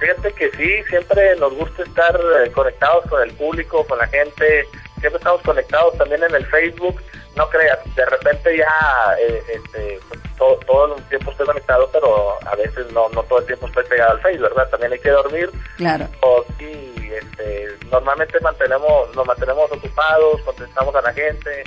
Fíjate 0.00 0.32
que 0.32 0.50
sí, 0.52 0.82
siempre 0.88 1.36
nos 1.36 1.54
gusta 1.54 1.82
estar 1.82 2.18
eh, 2.44 2.50
conectados 2.52 3.04
con 3.08 3.22
el 3.22 3.32
público, 3.34 3.84
con 3.86 3.98
la 3.98 4.06
gente, 4.08 4.66
siempre 4.98 5.18
estamos 5.18 5.42
conectados 5.42 5.96
también 5.98 6.22
en 6.22 6.34
el 6.34 6.46
Facebook 6.46 7.00
no 7.36 7.48
creas, 7.48 7.78
de 7.94 8.04
repente 8.04 8.56
ya 8.56 9.16
eh, 9.18 9.42
este, 9.48 10.00
pues, 10.08 10.20
todo, 10.36 10.96
el 10.96 11.02
tiempo 11.04 11.30
estoy 11.30 11.46
conectado, 11.46 11.88
pero 11.92 12.38
a 12.46 12.56
veces 12.56 12.90
no, 12.92 13.08
no 13.10 13.22
todo 13.24 13.38
el 13.38 13.46
tiempo 13.46 13.66
estoy 13.66 13.84
pegado 13.84 14.12
al 14.12 14.20
Facebook, 14.20 14.48
¿verdad? 14.48 14.70
También 14.70 14.92
hay 14.92 14.98
que 14.98 15.10
dormir. 15.10 15.50
Claro. 15.76 16.08
O 16.22 16.44
sí, 16.58 16.94
este, 17.12 17.68
normalmente 17.90 18.40
mantenemos, 18.40 19.14
nos 19.14 19.26
mantenemos 19.26 19.70
ocupados, 19.70 20.40
contestamos 20.42 20.94
a 20.94 21.02
la 21.02 21.12
gente. 21.12 21.64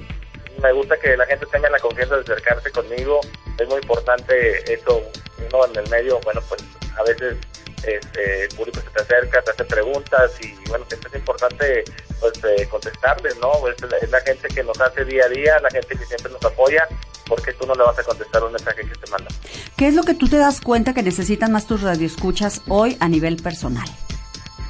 Me 0.62 0.72
gusta 0.74 0.98
que 0.98 1.16
la 1.16 1.26
gente 1.26 1.46
tenga 1.48 1.70
la 1.70 1.80
confianza 1.80 2.16
de 2.16 2.22
acercarse 2.22 2.72
conmigo. 2.72 3.22
Es 3.58 3.68
muy 3.68 3.80
importante 3.80 4.74
eso, 4.74 5.02
uno 5.50 5.66
en 5.68 5.78
el 5.78 5.90
medio, 5.90 6.20
bueno, 6.22 6.42
pues 6.50 6.64
a 6.98 7.04
veces 7.04 7.38
este, 7.86 8.44
el 8.44 8.50
público 8.50 8.80
se 8.80 8.90
te 8.90 9.02
acerca, 9.02 9.42
te 9.42 9.52
hace 9.52 9.66
preguntas 9.66 10.32
y 10.42 10.54
bueno, 10.70 10.86
siempre 10.88 11.10
es 11.10 11.16
importante 11.16 11.84
pues 12.20 12.34
eh, 12.44 12.68
contestarles, 12.70 13.38
¿no? 13.38 13.52
Es 13.68 14.10
la, 14.10 14.22
gente 14.22 14.48
que 14.48 14.64
nos 14.64 14.80
hace 14.80 15.04
día 15.06 15.26
a 15.26 15.30
día, 15.30 15.60
la 15.60 15.70
gente 15.70 15.96
que 15.98 16.06
siempre 16.06 16.32
nos 16.32 16.44
apoya, 16.46 16.88
porque 17.28 17.54
tú 17.54 17.66
no 17.68 17.76
le 17.76 17.84
vas 17.84 18.00
a 18.00 18.04
contestar 18.04 18.44
un 18.44 18.54
mensaje 18.54 18.82
que 18.82 18.96
te 18.96 19.12
manda. 19.12 19.28
¿Qué 19.78 19.88
es 19.88 19.94
lo 19.94 20.04
que 20.04 20.14
tú 20.14 20.30
te 20.30 20.38
das 20.38 20.62
cuenta 20.62 20.94
que 20.94 21.04
necesitan 21.04 21.52
más 21.52 21.68
tus 21.68 21.82
radioescuchas 21.82 22.62
hoy 22.70 22.98
a 23.00 23.10
nivel 23.10 23.38
personal? 23.38 23.88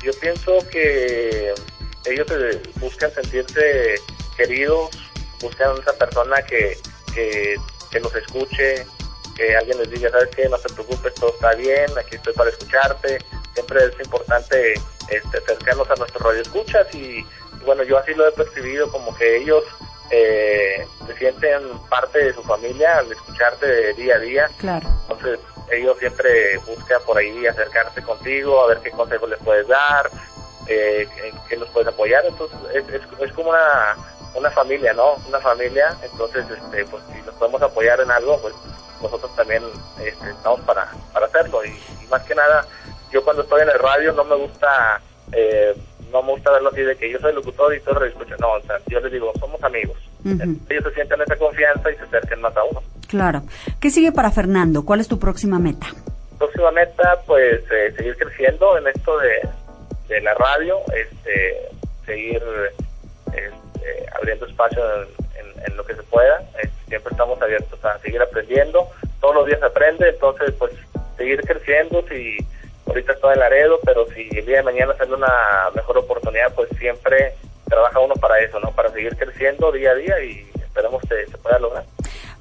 Yo 0.04 0.12
pienso 0.20 0.58
que 0.72 1.54
ellos 2.06 2.28
buscan 2.76 3.14
sentirse 3.14 3.96
queridos, 4.36 4.90
buscan 5.42 5.78
esa 5.80 5.94
persona 5.94 6.42
que, 6.42 6.78
que, 7.14 7.56
que 7.92 8.00
los 8.00 8.14
escuche, 8.16 8.86
que 9.36 9.56
alguien 9.56 9.78
les 9.80 9.90
diga, 9.90 10.10
¿sabes 10.10 10.30
qué? 10.36 10.48
No 10.50 10.58
te 10.58 10.74
preocupes, 10.74 11.14
todo 11.16 11.34
está 11.34 11.54
bien, 11.56 11.86
aquí 11.98 12.16
estoy 12.16 12.34
para 12.34 12.50
escucharte. 12.50 13.20
Siempre 13.54 13.86
es 13.86 14.00
importante 14.06 14.74
este, 15.10 15.38
acercarnos 15.38 15.90
a 15.90 15.96
nuestros 15.96 16.24
radioescuchas 16.24 16.94
y, 16.96 17.26
bueno, 17.66 17.84
yo 17.84 17.98
así 17.98 18.14
lo 18.14 18.28
he 18.28 18.32
percibido 18.32 18.90
como 18.92 19.16
que 19.16 19.38
ellos 19.38 19.64
eh, 20.12 20.86
se 21.08 21.18
sienten 21.18 21.62
parte 21.90 22.20
de 22.20 22.34
su 22.34 22.44
familia 22.44 23.00
al 23.00 23.12
escucharte 23.12 23.94
día 23.94 24.16
a 24.16 24.20
día. 24.20 24.50
Claro. 24.60 24.88
Entonces, 25.10 25.40
ellos 25.72 25.98
siempre 26.00 26.58
buscan 26.60 27.02
por 27.06 27.18
ahí 27.18 27.48
acercarse 27.48 28.02
contigo, 28.04 28.62
a 28.62 28.68
ver 28.68 28.80
qué 28.80 28.92
consejos 28.92 29.30
les 29.30 29.40
puedes 29.40 29.68
dar, 29.68 30.10
eh, 30.68 31.08
qué 31.48 31.58
los 31.58 31.70
puedes 31.70 31.88
apoyar. 31.88 32.26
Entonces, 32.26 32.58
es, 32.74 32.88
es, 32.90 33.02
es 33.20 33.34
como 33.34 33.50
una, 33.50 33.96
una 34.36 34.52
familia, 34.52 34.94
¿no? 34.94 35.16
Una 35.28 35.40
familia. 35.40 35.96
Entonces, 36.04 36.46
este, 36.50 36.86
pues 36.86 37.04
si 37.12 37.22
nos 37.22 37.36
podemos 37.36 37.62
apoyar 37.62 38.00
en 38.02 38.12
algo, 38.12 38.40
pues 38.42 38.54
nosotros 39.04 39.36
también 39.36 39.64
este, 40.00 40.30
estamos 40.30 40.62
para, 40.62 40.90
para 41.14 41.28
hacerlo. 41.28 41.64
Y, 41.66 41.72
más 42.08 42.24
que 42.24 42.36
nada, 42.36 42.66
yo 43.12 43.24
cuando 43.24 43.44
estoy 43.44 43.62
en 43.62 43.70
el 43.70 43.80
radio 43.80 44.14
no 44.14 44.24
me 44.24 44.36
gusta 44.36 45.02
eh, 45.32 45.76
no 46.12 46.22
me 46.22 46.32
gusta 46.34 46.52
verlo 46.52 46.70
así 46.70 46.82
de 46.82 46.96
que 46.96 47.12
yo 47.12 47.20
soy 47.20 47.34
locutor 47.34 47.76
y 47.76 47.80
todo 47.82 48.00
lo 48.00 48.06
escucho. 48.06 48.36
No, 48.40 48.52
o 48.54 48.62
sea, 48.62 48.78
yo 48.88 49.00
les 49.00 49.12
digo, 49.12 49.34
somos 49.40 49.62
amigos. 49.64 49.98
Ellos 50.24 50.84
se 50.86 50.94
sienten 50.94 51.22
esa 51.22 51.36
confianza 51.36 51.92
y 51.92 51.96
se 51.96 52.04
acercan 52.04 52.40
más 52.40 52.56
a 52.56 52.64
uno. 52.64 52.82
Claro. 53.10 53.44
¿Qué 53.82 53.90
sigue 53.90 54.12
para 54.12 54.32
Fernando? 54.32 54.86
¿Cuál 54.86 55.02
es 55.02 55.08
tu 55.08 55.20
próxima 55.20 55.60
meta? 55.60 55.88
Próxima 56.38 56.72
meta, 56.72 57.20
pues 57.26 57.64
eh, 57.72 57.94
seguir 57.98 58.16
creciendo 58.18 58.78
en 58.78 58.88
esto 58.88 59.18
de, 59.18 59.50
de 60.08 60.22
la 60.22 60.34
radio, 60.36 60.80
este, 60.96 61.68
seguir 62.06 62.42
este, 63.28 64.06
abriendo 64.16 64.46
espacio 64.46 64.82
en, 65.36 65.64
en, 65.68 65.78
lo 65.78 65.86
que 65.86 65.96
se 65.96 66.04
pueda. 66.04 66.42
Siempre 66.94 67.12
estamos 67.12 67.42
abiertos 67.42 67.84
a 67.84 67.98
seguir 68.00 68.22
aprendiendo. 68.22 68.88
Todos 69.20 69.34
los 69.34 69.48
días 69.48 69.60
se 69.60 69.66
aprende, 69.66 70.10
entonces, 70.10 70.54
pues, 70.60 70.72
seguir 71.18 71.42
creciendo. 71.42 72.06
Si 72.08 72.38
ahorita 72.86 73.14
estoy 73.14 73.34
en 73.34 73.40
Laredo, 73.40 73.80
pero 73.84 74.06
si 74.14 74.30
el 74.38 74.46
día 74.46 74.58
de 74.58 74.64
mañana 74.64 74.94
sale 74.96 75.16
una 75.16 75.72
mejor 75.74 75.98
oportunidad, 75.98 76.54
pues 76.54 76.70
siempre 76.78 77.34
trabaja 77.68 78.00
uno 78.00 78.14
para 78.14 78.40
eso, 78.42 78.60
¿no? 78.60 78.70
Para 78.74 78.92
seguir 78.92 79.18
creciendo 79.18 79.72
día 79.72 79.90
a 79.90 79.96
día 79.96 80.24
y 80.24 80.48
esperemos 80.56 81.02
que 81.02 81.26
se 81.26 81.38
pueda 81.40 81.58
lograr. 81.58 81.84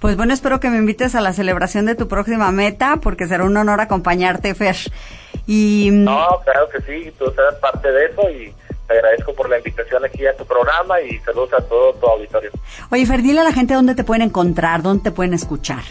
Pues 0.00 0.18
bueno, 0.18 0.34
espero 0.34 0.60
que 0.60 0.68
me 0.68 0.76
invites 0.76 1.14
a 1.14 1.22
la 1.22 1.32
celebración 1.32 1.86
de 1.86 1.94
tu 1.94 2.06
próxima 2.06 2.52
meta, 2.52 2.98
porque 3.02 3.26
será 3.26 3.44
un 3.44 3.56
honor 3.56 3.80
acompañarte, 3.80 4.54
Fer. 4.54 4.76
Y... 5.46 5.88
No, 5.92 6.42
claro 6.44 6.68
que 6.68 6.82
sí, 6.82 7.10
tú 7.18 7.30
serás 7.30 7.54
parte 7.54 7.90
de 7.90 8.04
eso 8.04 8.28
y 8.28 8.52
te 8.92 8.98
agradezco 8.98 9.32
por 9.34 9.48
la 9.48 9.56
invitación 9.58 10.04
aquí 10.04 10.26
a 10.26 10.36
tu 10.36 10.44
programa 10.44 11.00
y 11.00 11.18
saludos 11.20 11.54
a 11.54 11.62
todo 11.62 11.94
tu 11.94 12.06
auditorio. 12.06 12.50
Oye, 12.90 13.06
Fer, 13.06 13.22
dile 13.22 13.40
a 13.40 13.44
la 13.44 13.52
gente 13.52 13.72
dónde 13.74 13.94
te 13.94 14.02
pueden 14.04 14.22
encontrar, 14.22 14.82
dónde 14.82 15.04
te 15.04 15.12
pueden 15.12 15.32
escuchar. 15.34 15.82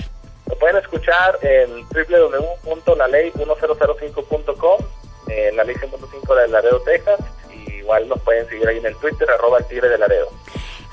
Me 0.47 0.55
pueden 0.55 0.77
escuchar 0.77 1.37
en 1.41 1.87
www.laley1005.com, 1.89 4.81
en 5.27 5.57
la 5.57 5.63
ley 5.63 5.75
105 5.75 6.35
de 6.35 6.47
Laredo, 6.49 6.79
Texas, 6.81 7.19
y 7.51 7.71
igual 7.75 8.07
nos 8.07 8.21
pueden 8.21 8.47
seguir 8.47 8.67
ahí 8.67 8.77
en 8.77 8.85
el 8.85 8.95
Twitter, 8.97 9.27
arroba 9.31 9.57
el 9.59 9.65
tigre 9.65 9.89
de 9.89 9.97
Laredo. 9.97 10.29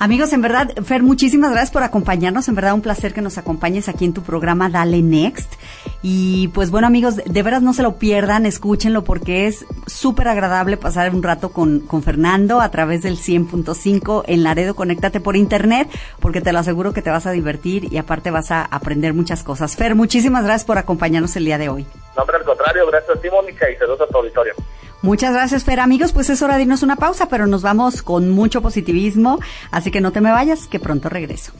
Amigos, 0.01 0.33
en 0.33 0.43
verdad, 0.43 0.69
Fer, 0.85 1.03
muchísimas 1.03 1.51
gracias 1.51 1.73
por 1.73 1.83
acompañarnos. 1.83 2.47
En 2.47 2.55
verdad, 2.55 2.75
un 2.75 2.83
placer 2.83 3.13
que 3.13 3.21
nos 3.21 3.37
acompañes 3.37 3.89
aquí 3.89 4.05
en 4.05 4.15
tu 4.15 4.23
programa 4.23 4.69
Dale 4.69 5.03
Next. 5.03 5.55
Y 6.03 6.49
pues 6.49 6.71
bueno, 6.71 6.87
amigos, 6.87 7.17
de 7.17 7.43
veras 7.43 7.63
no 7.63 7.73
se 7.73 7.83
lo 7.83 7.97
pierdan, 7.97 8.47
escúchenlo 8.47 9.03
porque 9.03 9.49
es 9.49 9.67
súper 9.89 10.29
agradable 10.29 10.77
pasar 10.77 11.13
un 11.13 11.25
rato 11.25 11.51
con, 11.51 11.81
con 11.81 12.05
Fernando 12.05 12.61
a 12.61 12.71
través 12.71 13.03
del 13.03 13.17
100.5 13.17 14.23
en 14.29 14.45
Laredo. 14.45 14.77
Conéctate 14.77 15.19
por 15.19 15.35
internet 15.35 15.89
porque 16.21 16.41
te 16.41 16.53
lo 16.53 16.61
aseguro 16.61 16.93
que 16.93 17.03
te 17.03 17.11
vas 17.11 17.27
a 17.27 17.33
divertir 17.33 17.93
y 17.93 17.97
aparte 17.97 18.31
vas 18.31 18.53
a 18.53 18.63
aprender 18.63 19.15
muchas 19.15 19.43
cosas. 19.43 19.75
Fer, 19.75 19.97
muchísimas 19.97 20.45
gracias 20.45 20.65
por 20.65 20.79
acompañarnos 20.79 21.35
el 21.35 21.45
día 21.45 21.59
de 21.59 21.71
hoy. 21.71 21.87
No, 22.17 22.23
hombre, 22.23 22.37
al 22.37 22.45
contrario, 22.45 22.87
gracias 22.87 23.19
a 23.19 23.71
y 23.71 23.77
saludos 23.77 24.03
a 24.03 24.07
tu 24.07 24.19
auditorio. 24.19 24.55
Muchas 25.03 25.33
gracias, 25.33 25.65
Fer. 25.65 25.81
Amigos, 25.81 26.13
pues 26.13 26.31
es 26.31 26.43
hora 26.43 26.57
de 26.57 26.63
irnos 26.63 26.83
una 26.83 26.97
pausa, 26.97 27.29
pero 27.29 27.47
nos 27.47 27.63
vamos 27.63 28.03
con 28.03 28.31
mucho 28.31 28.63
positivismo, 28.63 29.39
así 29.71 29.91
que 29.91 30.01
no 30.01 30.13
te 30.13 30.21
me 30.21 30.33
vayas, 30.33 30.67
que 30.67 30.81
pronto 30.81 31.09
regreso. 31.09 31.53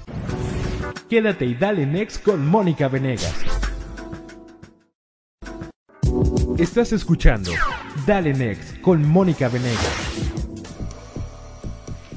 Quédate 1.09 1.47
y 1.47 1.55
dale 1.55 1.87
next 1.87 2.23
con 2.23 2.47
Mónica 2.47 2.89
Venegas. 2.89 3.35
Estás 6.59 6.93
escuchando 6.93 7.53
Dale 8.05 8.35
Next 8.35 8.81
con 8.81 9.07
Mónica 9.09 9.49
Venegas. 9.49 10.28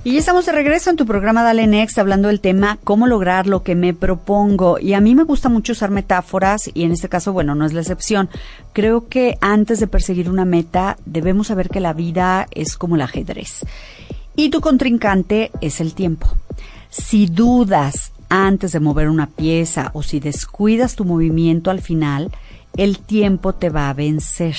Y 0.04 0.14
ya 0.14 0.20
estamos 0.20 0.48
de 0.48 0.52
regreso 0.52 0.90
en 0.90 0.96
tu 0.96 1.06
programa 1.06 1.44
Dale 1.44 1.68
Next 1.68 2.00
hablando 2.00 2.30
del 2.30 2.40
tema 2.40 2.80
cómo 2.84 3.06
lograr 3.06 3.46
lo 3.46 3.62
que 3.62 3.76
me 3.76 3.94
propongo. 3.94 4.80
Y 4.80 4.96
a 4.96 5.00
mí 5.00 5.14
me 5.14 5.26
gusta 5.26 5.48
mucho 5.48 5.74
usar 5.74 5.92
metáforas 5.92 6.72
y 6.74 6.86
en 6.86 6.92
este 6.92 7.08
caso, 7.08 7.34
bueno, 7.34 7.54
no 7.54 7.68
es 7.68 7.74
la 7.74 7.82
excepción. 7.82 8.28
Creo 8.74 9.10
que 9.10 9.38
antes 9.42 9.80
de 9.80 9.86
perseguir 9.86 10.28
una 10.28 10.44
meta 10.44 10.98
debemos 11.06 11.48
saber 11.48 11.70
que 11.70 11.80
la 11.80 11.94
vida 11.94 12.48
es 12.50 12.78
como 12.78 12.96
el 12.96 13.02
ajedrez. 13.02 13.64
Y 14.36 14.50
tu 14.50 14.60
contrincante 14.60 15.52
es 15.62 15.80
el 15.80 15.94
tiempo. 15.94 16.28
Si 16.90 17.28
dudas 17.28 18.12
antes 18.28 18.72
de 18.72 18.80
mover 18.80 19.08
una 19.08 19.28
pieza 19.28 19.92
o 19.94 20.02
si 20.02 20.20
descuidas 20.20 20.96
tu 20.96 21.06
movimiento 21.06 21.70
al 21.70 21.80
final, 21.80 22.32
el 22.76 22.98
tiempo 22.98 23.54
te 23.54 23.70
va 23.70 23.92
a 23.92 23.94
vencer. 23.94 24.56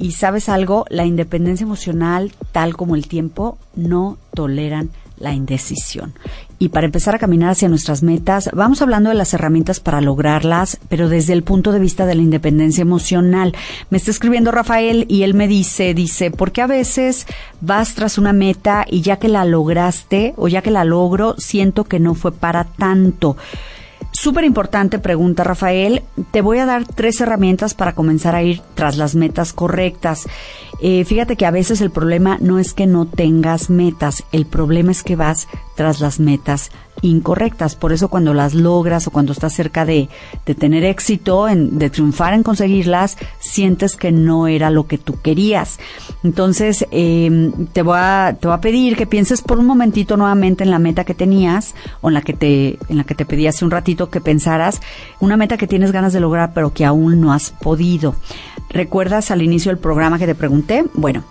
Y 0.00 0.12
sabes 0.12 0.48
algo, 0.48 0.86
la 0.88 1.04
independencia 1.04 1.64
emocional, 1.64 2.32
tal 2.52 2.74
como 2.74 2.96
el 2.96 3.06
tiempo, 3.06 3.58
no 3.76 4.16
toleran 4.32 4.88
la 5.18 5.34
indecisión. 5.34 6.14
Y 6.58 6.70
para 6.70 6.86
empezar 6.86 7.14
a 7.14 7.18
caminar 7.18 7.50
hacia 7.50 7.68
nuestras 7.68 8.02
metas, 8.02 8.48
vamos 8.54 8.80
hablando 8.80 9.10
de 9.10 9.14
las 9.14 9.34
herramientas 9.34 9.78
para 9.78 10.00
lograrlas, 10.00 10.78
pero 10.88 11.10
desde 11.10 11.34
el 11.34 11.42
punto 11.42 11.70
de 11.70 11.80
vista 11.80 12.06
de 12.06 12.14
la 12.14 12.22
independencia 12.22 12.80
emocional. 12.80 13.54
Me 13.90 13.98
está 13.98 14.10
escribiendo 14.10 14.50
Rafael 14.50 15.04
y 15.06 15.22
él 15.22 15.34
me 15.34 15.48
dice, 15.48 15.92
dice, 15.92 16.30
porque 16.30 16.62
a 16.62 16.66
veces 16.66 17.26
vas 17.60 17.94
tras 17.94 18.16
una 18.16 18.32
meta 18.32 18.86
y 18.88 19.02
ya 19.02 19.18
que 19.18 19.28
la 19.28 19.44
lograste 19.44 20.32
o 20.38 20.48
ya 20.48 20.62
que 20.62 20.70
la 20.70 20.84
logro, 20.84 21.34
siento 21.36 21.84
que 21.84 22.00
no 22.00 22.14
fue 22.14 22.32
para 22.32 22.64
tanto. 22.64 23.36
Súper 24.20 24.44
importante 24.44 24.98
pregunta, 24.98 25.44
Rafael. 25.44 26.02
Te 26.30 26.42
voy 26.42 26.58
a 26.58 26.66
dar 26.66 26.84
tres 26.84 27.22
herramientas 27.22 27.72
para 27.72 27.94
comenzar 27.94 28.34
a 28.34 28.42
ir 28.42 28.60
tras 28.74 28.98
las 28.98 29.14
metas 29.14 29.54
correctas. 29.54 30.26
Eh, 30.82 31.06
fíjate 31.06 31.36
que 31.36 31.46
a 31.46 31.50
veces 31.50 31.80
el 31.80 31.90
problema 31.90 32.36
no 32.38 32.58
es 32.58 32.74
que 32.74 32.86
no 32.86 33.06
tengas 33.06 33.70
metas, 33.70 34.24
el 34.30 34.44
problema 34.44 34.90
es 34.90 35.02
que 35.02 35.16
vas 35.16 35.48
tras 35.74 36.00
las 36.00 36.20
metas 36.20 36.70
incorrectas. 37.02 37.76
Por 37.76 37.92
eso 37.92 38.08
cuando 38.08 38.34
las 38.34 38.54
logras 38.54 39.06
o 39.06 39.10
cuando 39.10 39.32
estás 39.32 39.52
cerca 39.52 39.84
de, 39.84 40.08
de 40.46 40.54
tener 40.54 40.84
éxito, 40.84 41.48
en, 41.48 41.78
de 41.78 41.90
triunfar 41.90 42.34
en 42.34 42.42
conseguirlas, 42.42 43.16
sientes 43.38 43.96
que 43.96 44.12
no 44.12 44.46
era 44.46 44.70
lo 44.70 44.86
que 44.86 44.98
tú 44.98 45.20
querías. 45.20 45.78
Entonces, 46.22 46.86
eh, 46.90 47.50
te, 47.72 47.82
voy 47.82 47.96
a, 47.98 48.36
te 48.38 48.46
voy 48.46 48.56
a 48.56 48.60
pedir 48.60 48.96
que 48.96 49.06
pienses 49.06 49.42
por 49.42 49.58
un 49.58 49.66
momentito 49.66 50.16
nuevamente 50.16 50.64
en 50.64 50.70
la 50.70 50.78
meta 50.78 51.04
que 51.04 51.14
tenías 51.14 51.74
o 52.00 52.08
en 52.08 52.14
la 52.14 52.22
que 52.22 52.32
te, 52.32 52.78
en 52.88 52.96
la 52.96 53.04
que 53.04 53.14
te 53.14 53.24
pedí 53.24 53.46
hace 53.46 53.64
un 53.64 53.70
ratito 53.70 54.10
que 54.10 54.20
pensaras, 54.20 54.80
una 55.20 55.36
meta 55.36 55.56
que 55.56 55.66
tienes 55.66 55.92
ganas 55.92 56.12
de 56.12 56.20
lograr 56.20 56.52
pero 56.54 56.72
que 56.72 56.84
aún 56.84 57.20
no 57.20 57.32
has 57.32 57.50
podido. 57.50 58.14
¿Recuerdas 58.68 59.30
al 59.30 59.42
inicio 59.42 59.70
del 59.70 59.78
programa 59.78 60.18
que 60.18 60.26
te 60.26 60.34
pregunté? 60.34 60.84
Bueno, 60.94 61.24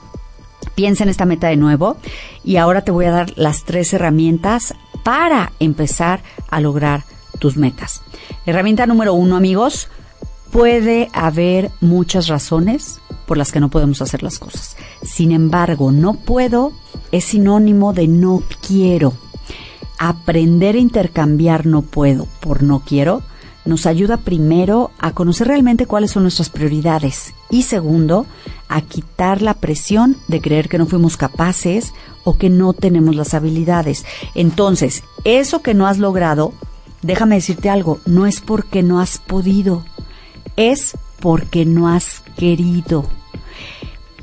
piensa 0.80 1.04
en 1.04 1.10
esta 1.10 1.26
meta 1.26 1.50
de 1.50 1.58
nuevo 1.58 1.98
y 2.42 2.56
ahora 2.56 2.86
te 2.86 2.92
voy 2.92 3.04
a 3.04 3.12
dar 3.12 3.34
las 3.36 3.65
tres 3.65 3.92
herramientas 3.92 4.74
para 5.04 5.52
empezar 5.60 6.24
a 6.50 6.62
lograr 6.62 7.04
tus 7.38 7.58
metas. 7.58 8.02
Herramienta 8.46 8.88
número 8.88 9.13
uno, 9.13 9.36
amigos, 9.36 9.89
puede 10.54 11.10
haber 11.12 11.70
muchas 11.82 12.30
razones 12.30 13.02
por 13.26 13.38
las 13.38 13.52
que 13.52 13.60
no 13.60 13.68
podemos 13.68 14.02
hacer 14.02 14.24
las 14.24 14.39
cosas. 14.39 14.78
Sin 15.04 15.34
embargo, 15.34 15.92
no 15.92 16.13
puedo 16.13 16.72
es 17.12 17.26
sinónimo 17.26 17.92
de 17.92 18.08
no 18.08 18.42
quiero. 18.65 19.12
Aprender 19.98 20.76
a 20.76 20.80
intercambiar 20.80 21.65
no 21.65 21.82
puedo 21.82 22.26
por 22.39 22.63
no 22.63 22.84
quiero 22.86 23.22
nos 23.70 23.86
ayuda 23.86 24.18
primero 24.18 24.92
a 25.00 25.12
conocer 25.12 25.48
realmente 25.48 25.86
cuáles 25.86 26.12
son 26.12 26.24
nuestras 26.24 26.50
prioridades 26.50 27.34
y 27.50 27.64
segundo, 27.64 28.26
a 28.68 28.82
quitar 28.82 29.42
la 29.42 29.54
presión 29.54 30.18
de 30.28 30.42
creer 30.42 30.68
que 30.68 30.78
no 30.78 30.86
fuimos 30.86 31.18
capaces 31.18 31.94
o 32.24 32.38
que 32.38 32.50
no 32.50 32.74
tenemos 32.74 33.16
las 33.16 33.34
habilidades. 33.34 34.06
Entonces, 34.36 35.04
eso 35.24 35.62
que 35.62 35.74
no 35.74 35.88
has 35.88 36.00
logrado, 36.00 36.54
déjame 37.02 37.36
decirte 37.36 37.70
algo, 37.70 38.00
no 38.06 38.26
es 38.26 38.42
porque 38.42 38.84
no 38.84 39.00
has 39.00 39.20
podido, 39.20 39.86
es 40.56 40.98
porque 41.20 41.66
no 41.66 41.88
has 41.88 42.22
querido. 42.38 43.06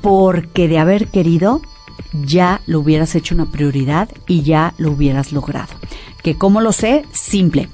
Porque 0.02 0.68
de 0.68 0.78
haber 0.78 1.08
querido, 1.08 1.62
ya 2.12 2.60
lo 2.66 2.80
hubieras 2.80 3.14
hecho 3.14 3.34
una 3.34 3.46
prioridad 3.46 4.08
y 4.26 4.42
ya 4.42 4.74
lo 4.78 4.92
hubieras 4.92 5.32
logrado. 5.32 5.72
¿Que 6.22 6.36
cómo 6.36 6.60
lo 6.60 6.72
sé? 6.72 7.04
Simple. 7.12 7.68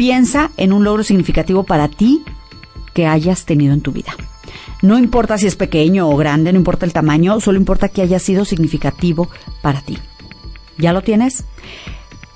Piensa 0.00 0.50
en 0.56 0.72
un 0.72 0.82
logro 0.82 1.04
significativo 1.04 1.64
para 1.64 1.86
ti 1.86 2.24
que 2.94 3.06
hayas 3.06 3.44
tenido 3.44 3.74
en 3.74 3.82
tu 3.82 3.92
vida. 3.92 4.14
No 4.80 4.96
importa 4.96 5.36
si 5.36 5.46
es 5.46 5.56
pequeño 5.56 6.08
o 6.08 6.16
grande, 6.16 6.54
no 6.54 6.58
importa 6.58 6.86
el 6.86 6.94
tamaño, 6.94 7.38
solo 7.38 7.58
importa 7.58 7.90
que 7.90 8.00
haya 8.00 8.18
sido 8.18 8.46
significativo 8.46 9.28
para 9.60 9.82
ti. 9.82 9.98
¿Ya 10.78 10.94
lo 10.94 11.02
tienes? 11.02 11.44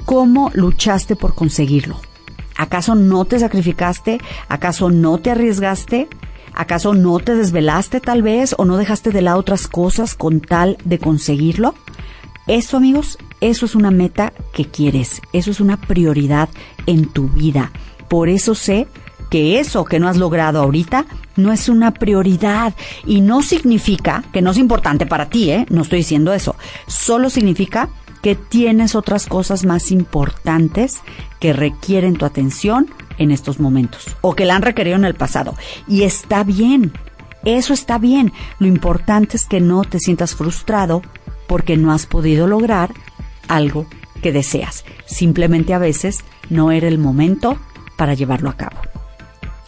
¿Cómo 0.05 0.50
luchaste 0.53 1.16
por 1.16 1.35
conseguirlo? 1.35 1.98
¿Acaso 2.55 2.96
no 2.96 3.24
te 3.24 3.38
sacrificaste? 3.38 4.20
¿Acaso 4.50 4.90
no 4.90 5.16
te 5.16 5.31
arriesgaste? 5.31 6.09
¿Acaso 6.53 6.92
no 6.92 7.18
te 7.18 7.35
desvelaste 7.35 8.00
tal 8.00 8.20
vez 8.20 8.55
o 8.59 8.66
no 8.66 8.77
dejaste 8.77 9.11
de 9.11 9.22
lado 9.22 9.38
otras 9.38 9.68
cosas 9.68 10.14
con 10.14 10.42
tal 10.42 10.77
de 10.85 10.98
conseguirlo? 10.98 11.74
Eso, 12.46 12.76
amigos, 12.76 13.18
eso 13.40 13.64
es 13.64 13.74
una 13.74 13.90
meta 13.90 14.33
que 14.52 14.66
quieres, 14.66 15.22
eso 15.33 15.50
es 15.50 15.61
una 15.61 15.78
prioridad 15.78 16.48
en 16.87 17.07
tu 17.07 17.28
vida. 17.28 17.72
Por 18.09 18.28
eso 18.28 18.54
sé 18.54 18.87
que 19.30 19.59
eso 19.59 19.85
que 19.85 19.98
no 19.98 20.09
has 20.09 20.18
logrado 20.18 20.61
ahorita 20.61 21.07
no 21.37 21.52
es 21.52 21.68
una 21.68 21.92
prioridad 21.92 22.74
y 23.07 23.22
no 23.22 23.42
significa 23.42 24.24
que 24.33 24.42
no 24.42 24.50
es 24.50 24.59
importante 24.59 25.07
para 25.07 25.30
ti, 25.30 25.50
¿eh? 25.50 25.66
No 25.70 25.83
estoy 25.83 26.00
diciendo 26.00 26.33
eso. 26.33 26.54
Solo 26.87 27.30
significa 27.30 27.88
que 28.22 28.35
tienes 28.35 28.94
otras 28.94 29.26
cosas 29.26 29.64
más 29.64 29.90
importantes 29.90 31.00
que 31.40 31.52
requieren 31.52 32.16
tu 32.16 32.24
atención 32.24 32.88
en 33.18 33.30
estos 33.30 33.59
momentos 33.59 34.16
o 34.20 34.35
que 34.35 34.44
la 34.44 34.57
han 34.57 34.62
requerido 34.62 34.96
en 34.96 35.04
el 35.04 35.14
pasado. 35.14 35.54
Y 35.88 36.02
está 36.02 36.44
bien, 36.44 36.92
eso 37.44 37.74
está 37.74 37.98
bien. 37.98 38.33
Lo 38.59 38.66
importante 38.66 39.37
es 39.37 39.44
que 39.44 39.61
no 39.61 39.85
te 39.85 39.98
sientas 39.98 40.35
frustrado 40.35 41.02
porque 41.46 41.76
no 41.76 41.92
has 41.92 42.07
podido 42.07 42.46
lograr 42.46 42.92
algo 43.48 43.87
que 44.22 44.33
deseas. 44.33 44.85
Simplemente 45.07 45.74
a 45.74 45.78
veces 45.78 46.24
no 46.50 46.72
era 46.72 46.88
el 46.88 46.98
momento 46.98 47.59
para 47.96 48.14
llevarlo 48.14 48.50
a 48.50 48.57
cabo. 48.57 48.78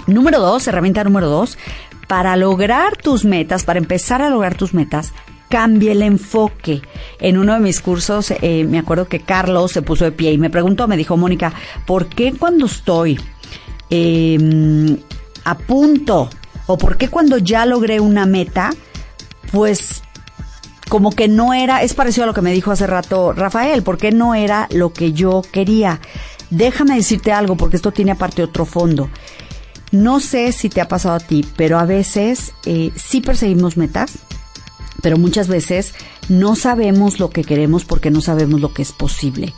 Número 0.06 0.40
dos, 0.40 0.66
herramienta 0.68 1.04
número 1.04 1.28
dos, 1.28 1.58
para 2.06 2.36
lograr 2.36 2.96
tus 2.96 3.24
metas, 3.24 3.64
para 3.64 3.78
empezar 3.78 4.22
a 4.22 4.30
lograr 4.30 4.54
tus 4.54 4.72
metas, 4.72 5.12
cambie 5.48 5.92
el 5.92 6.02
enfoque. 6.02 6.82
En 7.20 7.38
uno 7.38 7.54
de 7.54 7.60
mis 7.60 7.80
cursos, 7.80 8.30
eh, 8.30 8.64
me 8.64 8.78
acuerdo 8.78 9.08
que 9.08 9.20
Carlos 9.20 9.72
se 9.72 9.82
puso 9.82 10.04
de 10.04 10.12
pie 10.12 10.32
y 10.32 10.38
me 10.38 10.50
preguntó, 10.50 10.86
me 10.88 10.96
dijo, 10.96 11.16
Mónica, 11.16 11.52
¿por 11.86 12.06
qué 12.06 12.32
cuando 12.32 12.66
estoy 12.66 13.20
em, 13.90 14.96
a 15.44 15.58
punto 15.58 16.30
o 16.66 16.78
por 16.78 16.96
qué 16.96 17.08
cuando 17.08 17.38
ya 17.38 17.66
logré 17.66 18.00
una 18.00 18.26
meta, 18.26 18.70
pues 19.52 20.02
como 20.88 21.10
que 21.10 21.28
no 21.28 21.52
era, 21.52 21.82
es 21.82 21.94
parecido 21.94 22.24
a 22.24 22.26
lo 22.26 22.34
que 22.34 22.42
me 22.42 22.52
dijo 22.52 22.70
hace 22.70 22.86
rato 22.86 23.32
Rafael, 23.32 23.82
porque 23.82 24.12
no 24.12 24.34
era 24.34 24.68
lo 24.70 24.92
que 24.92 25.12
yo 25.12 25.42
quería. 25.50 26.00
Déjame 26.50 26.94
decirte 26.94 27.32
algo, 27.32 27.56
porque 27.56 27.76
esto 27.76 27.92
tiene 27.92 28.12
aparte 28.12 28.42
otro 28.42 28.64
fondo. 28.64 29.10
No 29.90 30.20
sé 30.20 30.52
si 30.52 30.68
te 30.68 30.80
ha 30.80 30.88
pasado 30.88 31.16
a 31.16 31.20
ti, 31.20 31.44
pero 31.56 31.78
a 31.78 31.86
veces 31.86 32.52
eh, 32.64 32.92
sí 32.96 33.20
perseguimos 33.20 33.76
metas, 33.76 34.18
pero 35.02 35.16
muchas 35.16 35.48
veces 35.48 35.94
no 36.28 36.56
sabemos 36.56 37.18
lo 37.18 37.30
que 37.30 37.44
queremos 37.44 37.84
porque 37.84 38.10
no 38.10 38.20
sabemos 38.20 38.60
lo 38.60 38.72
que 38.72 38.82
es 38.82 38.92
posible. 38.92 39.54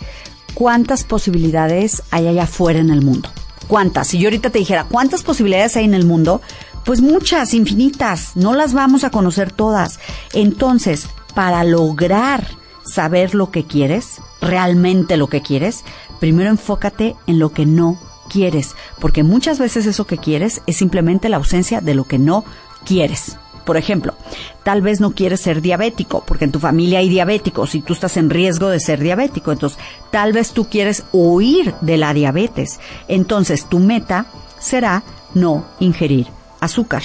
¿Cuántas 0.54 1.04
posibilidades 1.04 2.02
hay 2.10 2.26
allá 2.26 2.44
afuera 2.44 2.78
en 2.78 2.90
el 2.90 3.02
mundo? 3.02 3.30
¿Cuántas? 3.68 4.08
Si 4.08 4.18
yo 4.18 4.28
ahorita 4.28 4.50
te 4.50 4.58
dijera, 4.58 4.84
¿cuántas 4.84 5.22
posibilidades 5.22 5.76
hay 5.76 5.84
en 5.84 5.94
el 5.94 6.06
mundo? 6.06 6.40
Pues 6.84 7.00
muchas, 7.02 7.52
infinitas. 7.52 8.32
No 8.34 8.54
las 8.54 8.72
vamos 8.72 9.04
a 9.04 9.10
conocer 9.10 9.52
todas. 9.52 10.00
Entonces, 10.32 11.08
para 11.34 11.64
lograr 11.64 12.46
saber 12.84 13.34
lo 13.34 13.50
que 13.50 13.64
quieres, 13.64 14.20
realmente 14.40 15.16
lo 15.16 15.28
que 15.28 15.42
quieres, 15.42 15.84
primero 16.20 16.50
enfócate 16.50 17.16
en 17.26 17.38
lo 17.38 17.50
que 17.50 17.66
no 17.66 17.98
quieres, 18.28 18.74
porque 18.98 19.22
muchas 19.22 19.58
veces 19.58 19.86
eso 19.86 20.06
que 20.06 20.18
quieres 20.18 20.62
es 20.66 20.76
simplemente 20.76 21.28
la 21.28 21.36
ausencia 21.36 21.80
de 21.80 21.94
lo 21.94 22.04
que 22.04 22.18
no 22.18 22.44
quieres. 22.84 23.36
Por 23.64 23.76
ejemplo, 23.76 24.14
tal 24.62 24.80
vez 24.80 24.98
no 24.98 25.10
quieres 25.10 25.42
ser 25.42 25.60
diabético, 25.60 26.24
porque 26.26 26.46
en 26.46 26.52
tu 26.52 26.58
familia 26.58 27.00
hay 27.00 27.10
diabéticos 27.10 27.74
y 27.74 27.82
tú 27.82 27.92
estás 27.92 28.16
en 28.16 28.30
riesgo 28.30 28.70
de 28.70 28.80
ser 28.80 28.98
diabético. 29.00 29.52
Entonces, 29.52 29.78
tal 30.10 30.32
vez 30.32 30.52
tú 30.52 30.70
quieres 30.70 31.04
huir 31.12 31.74
de 31.82 31.98
la 31.98 32.14
diabetes. 32.14 32.80
Entonces, 33.08 33.66
tu 33.68 33.78
meta 33.78 34.24
será 34.58 35.02
no 35.34 35.66
ingerir 35.80 36.37
azúcar. 36.60 37.02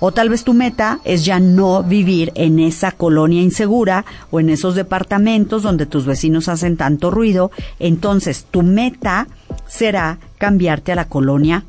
O 0.00 0.12
tal 0.12 0.28
vez 0.28 0.44
tu 0.44 0.54
meta 0.54 1.00
es 1.04 1.24
ya 1.24 1.40
no 1.40 1.82
vivir 1.82 2.32
en 2.34 2.58
esa 2.58 2.92
colonia 2.92 3.42
insegura 3.42 4.04
o 4.30 4.40
en 4.40 4.50
esos 4.50 4.74
departamentos 4.74 5.62
donde 5.62 5.86
tus 5.86 6.06
vecinos 6.06 6.48
hacen 6.48 6.76
tanto 6.76 7.10
ruido. 7.10 7.50
Entonces 7.78 8.46
tu 8.50 8.62
meta 8.62 9.28
será 9.66 10.18
cambiarte 10.38 10.92
a 10.92 10.96
la 10.96 11.08
colonia 11.08 11.64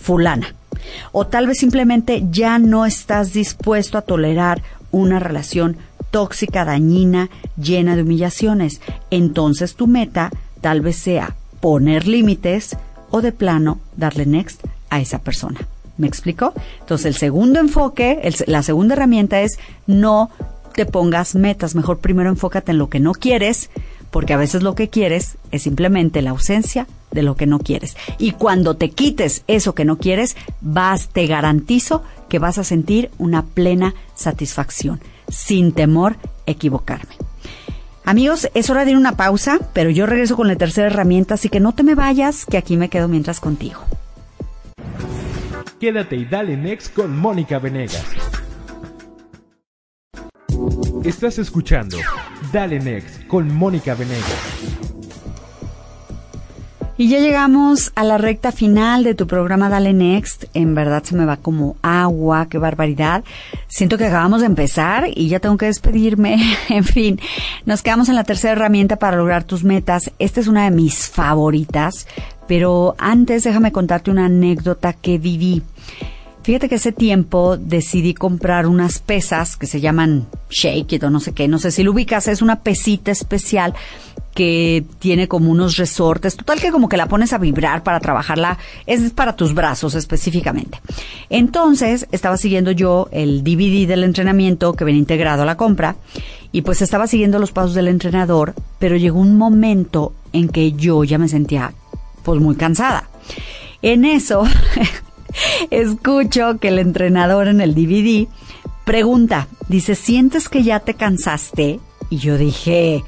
fulana. 0.00 0.54
O 1.12 1.26
tal 1.26 1.46
vez 1.46 1.58
simplemente 1.58 2.24
ya 2.30 2.58
no 2.58 2.86
estás 2.86 3.32
dispuesto 3.32 3.98
a 3.98 4.02
tolerar 4.02 4.62
una 4.90 5.18
relación 5.18 5.76
tóxica, 6.10 6.64
dañina, 6.64 7.28
llena 7.60 7.96
de 7.96 8.02
humillaciones. 8.02 8.80
Entonces 9.10 9.74
tu 9.74 9.86
meta 9.86 10.30
tal 10.60 10.80
vez 10.80 10.96
sea 10.96 11.36
poner 11.60 12.06
límites 12.06 12.76
o 13.10 13.20
de 13.20 13.32
plano 13.32 13.80
darle 13.96 14.26
next 14.26 14.62
a 14.90 15.00
esa 15.00 15.18
persona. 15.18 15.60
¿Me 15.98 16.06
explico? 16.06 16.52
Entonces, 16.80 17.06
el 17.06 17.14
segundo 17.14 17.60
enfoque, 17.60 18.28
la 18.46 18.62
segunda 18.62 18.94
herramienta 18.94 19.40
es 19.40 19.58
no 19.86 20.30
te 20.74 20.86
pongas 20.86 21.34
metas. 21.34 21.74
Mejor 21.74 21.98
primero 21.98 22.28
enfócate 22.28 22.72
en 22.72 22.78
lo 22.78 22.90
que 22.90 23.00
no 23.00 23.12
quieres, 23.12 23.70
porque 24.10 24.34
a 24.34 24.36
veces 24.36 24.62
lo 24.62 24.74
que 24.74 24.88
quieres 24.88 25.36
es 25.50 25.62
simplemente 25.62 26.22
la 26.22 26.30
ausencia 26.30 26.86
de 27.12 27.22
lo 27.22 27.34
que 27.34 27.46
no 27.46 27.58
quieres. 27.58 27.96
Y 28.18 28.32
cuando 28.32 28.76
te 28.76 28.90
quites 28.90 29.42
eso 29.46 29.74
que 29.74 29.84
no 29.84 29.96
quieres, 29.96 30.36
vas, 30.60 31.08
te 31.08 31.26
garantizo 31.26 32.02
que 32.28 32.38
vas 32.38 32.58
a 32.58 32.64
sentir 32.64 33.10
una 33.18 33.42
plena 33.42 33.94
satisfacción, 34.14 35.00
sin 35.28 35.72
temor 35.72 36.16
a 36.46 36.50
equivocarme. 36.50 37.16
Amigos, 38.04 38.48
es 38.54 38.70
hora 38.70 38.84
de 38.84 38.92
ir 38.92 38.96
a 38.96 39.00
una 39.00 39.16
pausa, 39.16 39.58
pero 39.72 39.90
yo 39.90 40.06
regreso 40.06 40.36
con 40.36 40.46
la 40.46 40.56
tercera 40.56 40.86
herramienta, 40.86 41.34
así 41.34 41.48
que 41.48 41.58
no 41.58 41.72
te 41.72 41.82
me 41.82 41.96
vayas, 41.96 42.46
que 42.46 42.56
aquí 42.56 42.76
me 42.76 42.88
quedo 42.88 43.08
mientras 43.08 43.40
contigo. 43.40 43.80
Quédate 45.78 46.16
y 46.16 46.24
dale 46.24 46.56
next 46.56 46.94
con 46.94 47.16
Mónica 47.16 47.58
Venegas. 47.58 48.04
Estás 51.04 51.38
escuchando 51.38 51.98
Dale 52.50 52.80
Next 52.80 53.26
con 53.26 53.54
Mónica 53.54 53.94
Venegas. 53.94 54.86
Y 56.98 57.08
ya 57.08 57.18
llegamos 57.18 57.92
a 57.94 58.04
la 58.04 58.16
recta 58.16 58.52
final 58.52 59.04
de 59.04 59.14
tu 59.14 59.26
programa 59.26 59.68
Dale 59.68 59.92
Next. 59.92 60.46
En 60.54 60.74
verdad 60.74 61.04
se 61.04 61.14
me 61.14 61.26
va 61.26 61.36
como 61.36 61.76
agua, 61.82 62.46
qué 62.48 62.56
barbaridad. 62.56 63.22
Siento 63.68 63.98
que 63.98 64.06
acabamos 64.06 64.40
de 64.40 64.46
empezar 64.46 65.04
y 65.14 65.28
ya 65.28 65.38
tengo 65.38 65.58
que 65.58 65.66
despedirme. 65.66 66.38
en 66.70 66.84
fin, 66.84 67.20
nos 67.66 67.82
quedamos 67.82 68.08
en 68.08 68.14
la 68.14 68.24
tercera 68.24 68.54
herramienta 68.54 68.96
para 68.96 69.18
lograr 69.18 69.44
tus 69.44 69.62
metas. 69.62 70.10
Esta 70.18 70.40
es 70.40 70.48
una 70.48 70.64
de 70.64 70.70
mis 70.70 71.08
favoritas, 71.08 72.08
pero 72.46 72.94
antes 72.98 73.44
déjame 73.44 73.72
contarte 73.72 74.10
una 74.10 74.26
anécdota 74.26 74.92
que 74.92 75.18
viví. 75.18 75.62
Fíjate 76.46 76.68
que 76.68 76.76
ese 76.76 76.92
tiempo 76.92 77.56
decidí 77.56 78.14
comprar 78.14 78.68
unas 78.68 79.00
pesas 79.00 79.56
que 79.56 79.66
se 79.66 79.80
llaman 79.80 80.28
Shake 80.48 80.92
It 80.92 81.02
o 81.02 81.10
no 81.10 81.18
sé 81.18 81.32
qué, 81.32 81.48
no 81.48 81.58
sé 81.58 81.72
si 81.72 81.82
lo 81.82 81.90
ubicas, 81.90 82.28
es 82.28 82.40
una 82.40 82.60
pesita 82.60 83.10
especial 83.10 83.74
que 84.32 84.84
tiene 85.00 85.26
como 85.26 85.50
unos 85.50 85.76
resortes, 85.76 86.36
total 86.36 86.60
que 86.60 86.70
como 86.70 86.88
que 86.88 86.96
la 86.96 87.08
pones 87.08 87.32
a 87.32 87.38
vibrar 87.38 87.82
para 87.82 87.98
trabajarla, 87.98 88.58
es 88.86 89.10
para 89.10 89.34
tus 89.34 89.54
brazos 89.54 89.96
específicamente. 89.96 90.78
Entonces, 91.30 92.06
estaba 92.12 92.36
siguiendo 92.36 92.70
yo 92.70 93.08
el 93.10 93.42
DVD 93.42 93.88
del 93.88 94.04
entrenamiento 94.04 94.74
que 94.74 94.84
venía 94.84 95.00
integrado 95.00 95.42
a 95.42 95.46
la 95.46 95.56
compra 95.56 95.96
y 96.52 96.62
pues 96.62 96.80
estaba 96.80 97.08
siguiendo 97.08 97.40
los 97.40 97.50
pasos 97.50 97.74
del 97.74 97.88
entrenador, 97.88 98.54
pero 98.78 98.96
llegó 98.96 99.18
un 99.18 99.36
momento 99.36 100.12
en 100.32 100.48
que 100.48 100.72
yo 100.72 101.02
ya 101.02 101.18
me 101.18 101.28
sentía 101.28 101.72
pues 102.26 102.40
muy 102.40 102.56
cansada. 102.56 103.08
En 103.82 104.04
eso, 104.04 104.42
escucho 105.70 106.58
que 106.58 106.68
el 106.68 106.80
entrenador 106.80 107.46
en 107.46 107.60
el 107.60 107.72
DVD 107.72 108.26
pregunta, 108.84 109.46
dice, 109.68 109.94
¿sientes 109.94 110.48
que 110.48 110.64
ya 110.64 110.80
te 110.80 110.94
cansaste? 110.94 111.78
Y 112.10 112.18
yo 112.18 112.36
dije, 112.36 113.04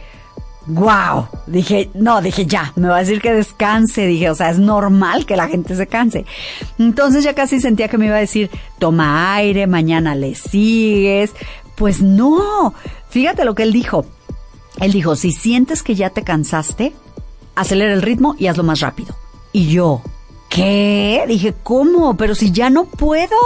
wow, 0.69 1.27
dije, 1.49 1.91
no, 1.95 2.23
dije 2.23 2.47
ya, 2.47 2.73
me 2.77 2.87
va 2.87 2.99
a 2.99 3.01
decir 3.01 3.21
que 3.21 3.33
descanse, 3.33 4.07
dije, 4.07 4.31
o 4.31 4.37
sea, 4.37 4.51
es 4.51 4.61
normal 4.61 5.27
que 5.27 5.37
la 5.37 5.49
gente 5.49 5.75
se 5.75 5.89
canse. 5.89 6.25
Entonces 6.79 7.25
ya 7.25 7.35
casi 7.35 7.61
sentía 7.61 7.89
que 7.89 7.99
me 7.99 8.07
iba 8.07 8.17
a 8.17 8.21
decir, 8.21 8.51
toma 8.79 9.35
aire, 9.35 9.67
mañana 9.67 10.15
le 10.15 10.37
sigues. 10.37 11.33
Pues 11.75 12.01
no, 12.03 12.73
fíjate 13.11 13.45
lo 13.45 13.57
que 13.57 13.65
él 13.65 13.73
dijo. 13.73 14.07
Él 14.81 14.93
dijo, 14.93 15.17
si 15.17 15.33
sientes 15.33 15.83
que 15.83 15.97
ya 15.97 16.11
te 16.11 16.23
cansaste, 16.23 16.93
acelera 17.59 17.92
el 17.92 18.03
ritmo 18.03 18.37
y 18.38 18.47
hazlo 18.47 18.62
más 18.62 18.81
rápido. 18.81 19.14
Y 19.53 19.68
yo, 19.68 20.03
¿qué? 20.49 21.25
Dije, 21.27 21.55
¿cómo? 21.62 22.16
Pero 22.16 22.35
si 22.35 22.53
ya 22.53 22.71
no 22.71 22.85
puedo. 22.85 23.37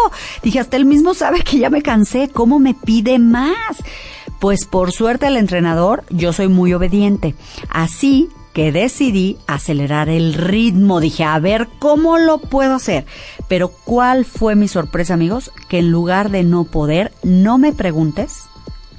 Dije, 0.42 0.60
hasta 0.60 0.76
él 0.76 0.84
mismo 0.84 1.14
sabe 1.14 1.40
que 1.40 1.58
ya 1.58 1.70
me 1.70 1.82
cansé, 1.82 2.28
¿cómo 2.28 2.58
me 2.58 2.74
pide 2.74 3.18
más? 3.18 3.82
Pues 4.38 4.66
por 4.66 4.92
suerte 4.92 5.26
el 5.26 5.36
entrenador, 5.36 6.04
yo 6.10 6.32
soy 6.32 6.48
muy 6.48 6.74
obediente. 6.74 7.34
Así 7.70 8.28
que 8.52 8.70
decidí 8.70 9.38
acelerar 9.46 10.08
el 10.08 10.34
ritmo. 10.34 11.00
Dije, 11.00 11.24
a 11.24 11.38
ver 11.38 11.68
cómo 11.78 12.18
lo 12.18 12.38
puedo 12.38 12.74
hacer. 12.74 13.06
Pero 13.48 13.68
¿cuál 13.68 14.24
fue 14.24 14.56
mi 14.56 14.68
sorpresa, 14.68 15.14
amigos? 15.14 15.52
Que 15.68 15.78
en 15.78 15.90
lugar 15.90 16.30
de 16.30 16.42
no 16.42 16.64
poder, 16.64 17.12
no 17.22 17.56
me 17.56 17.72
preguntes 17.72 18.44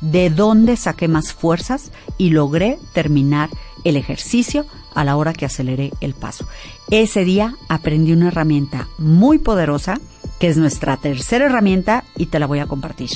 de 0.01 0.29
dónde 0.29 0.75
saqué 0.75 1.07
más 1.07 1.33
fuerzas 1.33 1.91
y 2.17 2.31
logré 2.31 2.79
terminar 2.93 3.49
el 3.83 3.95
ejercicio 3.95 4.65
a 4.95 5.03
la 5.03 5.15
hora 5.15 5.33
que 5.33 5.45
aceleré 5.45 5.91
el 6.01 6.13
paso. 6.13 6.47
Ese 6.89 7.25
día 7.25 7.55
aprendí 7.69 8.13
una 8.13 8.27
herramienta 8.27 8.87
muy 8.97 9.39
poderosa, 9.39 9.99
que 10.39 10.47
es 10.47 10.57
nuestra 10.57 10.97
tercera 10.97 11.45
herramienta 11.45 12.03
y 12.17 12.27
te 12.27 12.39
la 12.39 12.47
voy 12.47 12.59
a 12.59 12.67
compartir 12.67 13.09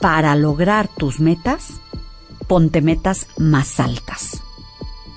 para 0.00 0.34
lograr 0.36 0.88
tus 0.88 1.20
metas, 1.20 1.80
ponte 2.46 2.80
metas 2.80 3.26
más 3.36 3.80
altas. 3.80 4.42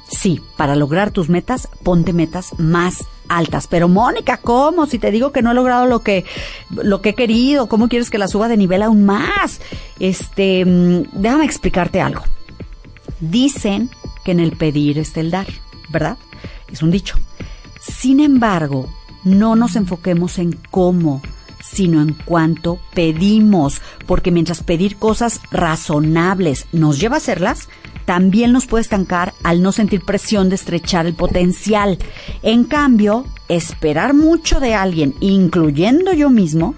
Sí, 0.07 0.41
para 0.57 0.75
lograr 0.75 1.11
tus 1.11 1.29
metas, 1.29 1.69
ponte 1.83 2.11
metas 2.11 2.59
más 2.59 3.05
altas. 3.29 3.67
Pero 3.67 3.87
Mónica, 3.87 4.37
¿cómo? 4.37 4.85
Si 4.85 4.99
te 4.99 5.11
digo 5.11 5.31
que 5.31 5.41
no 5.41 5.51
he 5.51 5.55
logrado 5.55 5.85
lo 5.85 5.99
que, 5.99 6.25
lo 6.69 7.01
que 7.01 7.09
he 7.09 7.15
querido, 7.15 7.67
¿cómo 7.67 7.87
quieres 7.87 8.09
que 8.09 8.17
la 8.17 8.27
suba 8.27 8.49
de 8.49 8.57
nivel 8.57 8.81
aún 8.81 9.05
más? 9.05 9.61
Este, 9.99 10.65
mm, 10.65 11.03
déjame 11.13 11.45
explicarte 11.45 12.01
algo. 12.01 12.23
Dicen 13.21 13.89
que 14.23 14.31
en 14.31 14.39
el 14.39 14.51
pedir 14.53 14.97
está 14.97 15.19
el 15.19 15.31
dar, 15.31 15.47
¿verdad? 15.89 16.17
Es 16.71 16.81
un 16.81 16.91
dicho. 16.91 17.19
Sin 17.79 18.19
embargo, 18.19 18.87
no 19.23 19.55
nos 19.55 19.75
enfoquemos 19.75 20.37
en 20.37 20.57
cómo 20.69 21.21
sino 21.61 22.01
en 22.01 22.13
cuanto 22.13 22.79
pedimos, 22.93 23.81
porque 24.05 24.31
mientras 24.31 24.63
pedir 24.63 24.97
cosas 24.97 25.39
razonables 25.51 26.67
nos 26.71 26.99
lleva 26.99 27.15
a 27.15 27.17
hacerlas, 27.17 27.69
también 28.05 28.51
nos 28.51 28.65
puede 28.65 28.81
estancar 28.81 29.33
al 29.43 29.61
no 29.61 29.71
sentir 29.71 30.01
presión 30.01 30.49
de 30.49 30.55
estrechar 30.55 31.05
el 31.05 31.13
potencial. 31.13 31.97
En 32.41 32.63
cambio, 32.63 33.25
esperar 33.47 34.13
mucho 34.13 34.59
de 34.59 34.73
alguien, 34.73 35.15
incluyendo 35.19 36.13
yo 36.13 36.29
mismo, 36.29 36.75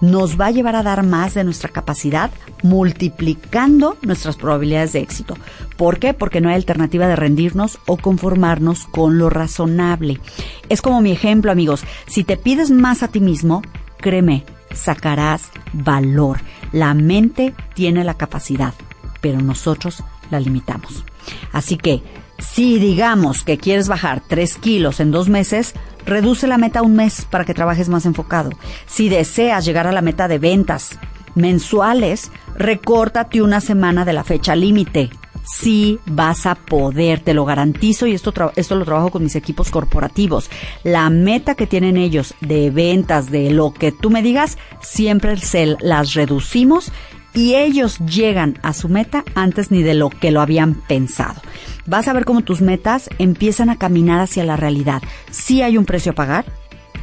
nos 0.00 0.40
va 0.40 0.46
a 0.46 0.50
llevar 0.50 0.76
a 0.76 0.82
dar 0.82 1.02
más 1.02 1.34
de 1.34 1.44
nuestra 1.44 1.70
capacidad, 1.70 2.30
multiplicando 2.62 3.96
nuestras 4.02 4.36
probabilidades 4.36 4.92
de 4.92 5.00
éxito. 5.00 5.36
¿Por 5.76 5.98
qué? 5.98 6.14
Porque 6.14 6.40
no 6.40 6.48
hay 6.48 6.54
alternativa 6.54 7.06
de 7.06 7.16
rendirnos 7.16 7.78
o 7.86 7.96
conformarnos 7.96 8.86
con 8.86 9.18
lo 9.18 9.30
razonable. 9.30 10.20
Es 10.68 10.82
como 10.82 11.00
mi 11.00 11.12
ejemplo, 11.12 11.52
amigos. 11.52 11.84
Si 12.06 12.24
te 12.24 12.36
pides 12.36 12.70
más 12.70 13.02
a 13.02 13.08
ti 13.08 13.20
mismo, 13.20 13.62
créeme, 13.98 14.44
sacarás 14.74 15.50
valor. 15.72 16.40
La 16.72 16.94
mente 16.94 17.54
tiene 17.74 18.04
la 18.04 18.14
capacidad, 18.14 18.74
pero 19.20 19.40
nosotros 19.40 20.02
la 20.30 20.40
limitamos. 20.40 21.04
Así 21.52 21.76
que, 21.76 22.02
si 22.38 22.78
digamos 22.78 23.42
que 23.44 23.58
quieres 23.58 23.88
bajar 23.88 24.22
3 24.26 24.56
kilos 24.56 25.00
en 25.00 25.10
dos 25.10 25.28
meses, 25.28 25.74
reduce 26.06 26.46
la 26.46 26.58
meta 26.58 26.82
un 26.82 26.96
mes 26.96 27.26
para 27.28 27.44
que 27.44 27.54
trabajes 27.54 27.88
más 27.88 28.06
enfocado. 28.06 28.50
Si 28.86 29.08
deseas 29.08 29.64
llegar 29.64 29.86
a 29.86 29.92
la 29.92 30.02
meta 30.02 30.28
de 30.28 30.38
ventas 30.38 30.98
mensuales, 31.34 32.30
recórtate 32.56 33.42
una 33.42 33.60
semana 33.60 34.04
de 34.04 34.14
la 34.14 34.24
fecha 34.24 34.56
límite 34.56 35.10
sí 35.46 35.98
vas 36.06 36.46
a 36.46 36.54
poder, 36.54 37.20
te 37.20 37.34
lo 37.34 37.44
garantizo 37.44 38.06
y 38.06 38.12
esto, 38.12 38.32
esto 38.56 38.74
lo 38.74 38.84
trabajo 38.84 39.10
con 39.10 39.22
mis 39.22 39.36
equipos 39.36 39.70
corporativos. 39.70 40.50
La 40.82 41.08
meta 41.08 41.54
que 41.54 41.66
tienen 41.66 41.96
ellos 41.96 42.34
de 42.40 42.70
ventas, 42.70 43.30
de 43.30 43.50
lo 43.50 43.72
que 43.72 43.92
tú 43.92 44.10
me 44.10 44.22
digas, 44.22 44.58
siempre 44.80 45.36
se 45.36 45.76
las 45.80 46.14
reducimos 46.14 46.92
y 47.32 47.54
ellos 47.54 47.98
llegan 47.98 48.58
a 48.62 48.72
su 48.72 48.88
meta 48.88 49.24
antes 49.34 49.70
ni 49.70 49.82
de 49.82 49.94
lo 49.94 50.10
que 50.10 50.30
lo 50.30 50.40
habían 50.40 50.74
pensado. 50.74 51.40
Vas 51.86 52.08
a 52.08 52.12
ver 52.12 52.24
cómo 52.24 52.42
tus 52.42 52.60
metas 52.60 53.08
empiezan 53.18 53.70
a 53.70 53.78
caminar 53.78 54.20
hacia 54.20 54.44
la 54.44 54.56
realidad. 54.56 55.02
Sí 55.30 55.62
hay 55.62 55.78
un 55.78 55.84
precio 55.84 56.12
a 56.12 56.14
pagar, 56.14 56.44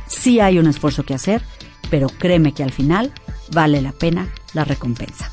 sí 0.07 0.39
hay 0.39 0.59
un 0.59 0.67
esfuerzo 0.67 1.03
que 1.03 1.13
hacer, 1.13 1.41
pero 1.89 2.07
créeme 2.07 2.53
que 2.53 2.63
al 2.63 2.71
final 2.71 3.11
vale 3.51 3.81
la 3.81 3.91
pena 3.91 4.29
la 4.53 4.65
recompensa. 4.65 5.31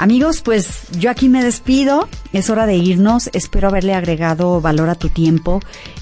Amigos, 0.00 0.40
pues 0.40 0.88
yo 0.98 1.10
aquí 1.10 1.28
me 1.28 1.44
despido. 1.44 2.08
Es 2.32 2.48
hora 2.48 2.64
de 2.64 2.76
irnos. 2.76 3.28
Espero 3.34 3.68
haberle 3.68 3.92
agregado 3.92 4.62
valor 4.62 4.88
a 4.88 4.94
tu 4.94 5.10
tiempo 5.10 5.60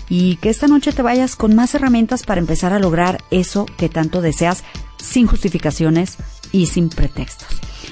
y 0.08 0.36
que 0.36 0.50
esta 0.50 0.68
noche 0.68 0.92
te 0.92 1.02
vayas 1.02 1.34
con 1.34 1.56
más 1.56 1.74
herramientas 1.74 2.22
para 2.22 2.40
empezar 2.40 2.72
a 2.72 2.78
lograr 2.78 3.18
eso 3.32 3.66
que 3.76 3.88
tanto 3.88 4.20
deseas 4.20 4.62
sin 4.98 5.26
justificaciones 5.26 6.16
y 6.52 6.66
sin 6.66 6.90
pretextos. 6.90 7.48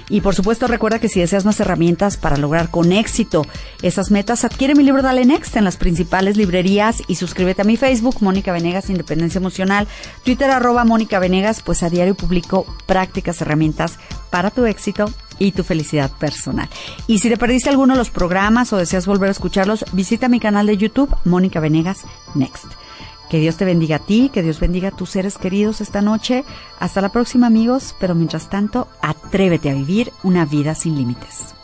Y 0.08 0.20
por 0.20 0.34
supuesto 0.34 0.66
recuerda 0.66 0.98
que 0.98 1.08
si 1.08 1.20
deseas 1.20 1.44
más 1.44 1.58
herramientas 1.60 2.16
para 2.16 2.36
lograr 2.36 2.70
con 2.70 2.92
éxito 2.92 3.44
esas 3.82 4.10
metas, 4.10 4.44
adquiere 4.44 4.74
mi 4.74 4.84
libro 4.84 5.02
Dale 5.02 5.24
Next 5.24 5.56
en 5.56 5.64
las 5.64 5.76
principales 5.76 6.36
librerías 6.36 7.02
y 7.08 7.16
suscríbete 7.16 7.62
a 7.62 7.64
mi 7.64 7.76
Facebook, 7.76 8.16
Mónica 8.20 8.52
Venegas 8.52 8.90
Independencia 8.90 9.38
Emocional, 9.38 9.88
Twitter 10.24 10.50
arroba 10.50 10.84
Mónica 10.84 11.18
Venegas, 11.18 11.62
pues 11.62 11.82
a 11.82 11.90
diario 11.90 12.14
publico 12.14 12.66
prácticas, 12.86 13.40
herramientas 13.40 13.98
para 14.30 14.50
tu 14.50 14.66
éxito 14.66 15.06
y 15.38 15.52
tu 15.52 15.64
felicidad 15.64 16.10
personal. 16.12 16.68
Y 17.06 17.18
si 17.18 17.28
te 17.28 17.36
perdiste 17.36 17.68
alguno 17.68 17.94
de 17.94 17.98
los 17.98 18.10
programas 18.10 18.72
o 18.72 18.76
deseas 18.76 19.06
volver 19.06 19.28
a 19.28 19.32
escucharlos, 19.32 19.84
visita 19.92 20.28
mi 20.28 20.40
canal 20.40 20.66
de 20.66 20.76
YouTube, 20.76 21.14
Mónica 21.24 21.60
Venegas 21.60 22.04
Next. 22.34 22.66
Que 23.30 23.40
Dios 23.40 23.56
te 23.56 23.64
bendiga 23.64 23.96
a 23.96 24.06
ti, 24.06 24.30
que 24.32 24.42
Dios 24.42 24.60
bendiga 24.60 24.88
a 24.88 24.96
tus 24.96 25.10
seres 25.10 25.38
queridos 25.38 25.80
esta 25.80 26.02
noche. 26.02 26.44
Hasta 26.78 27.00
la 27.00 27.08
próxima 27.10 27.48
amigos, 27.48 27.94
pero 27.98 28.14
mientras 28.14 28.48
tanto, 28.48 28.88
atrévete 29.02 29.70
a 29.70 29.74
vivir 29.74 30.12
una 30.22 30.44
vida 30.44 30.74
sin 30.74 30.96
límites. 30.96 31.54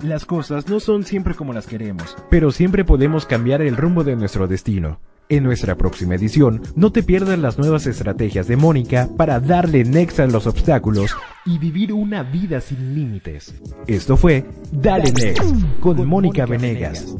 Las 0.00 0.24
cosas 0.24 0.68
no 0.68 0.78
son 0.78 1.04
siempre 1.04 1.34
como 1.34 1.52
las 1.52 1.66
queremos. 1.66 2.16
Pero 2.30 2.52
siempre 2.52 2.84
podemos 2.84 3.26
cambiar 3.26 3.62
el 3.62 3.76
rumbo 3.76 4.04
de 4.04 4.14
nuestro 4.14 4.46
destino. 4.46 5.00
En 5.28 5.42
nuestra 5.42 5.74
próxima 5.74 6.14
edición, 6.14 6.62
no 6.74 6.90
te 6.90 7.02
pierdas 7.02 7.38
las 7.38 7.58
nuevas 7.58 7.86
estrategias 7.86 8.48
de 8.48 8.56
Mónica 8.56 9.10
para 9.16 9.40
darle 9.40 9.84
next 9.84 10.20
a 10.20 10.26
los 10.26 10.46
obstáculos 10.46 11.14
y 11.44 11.58
vivir 11.58 11.92
una 11.92 12.22
vida 12.22 12.62
sin 12.62 12.94
límites. 12.94 13.54
Esto 13.86 14.16
fue 14.16 14.46
Dale 14.72 15.12
Next 15.12 15.42
con 15.80 16.06
Mónica 16.06 16.46
Venegas. 16.46 17.14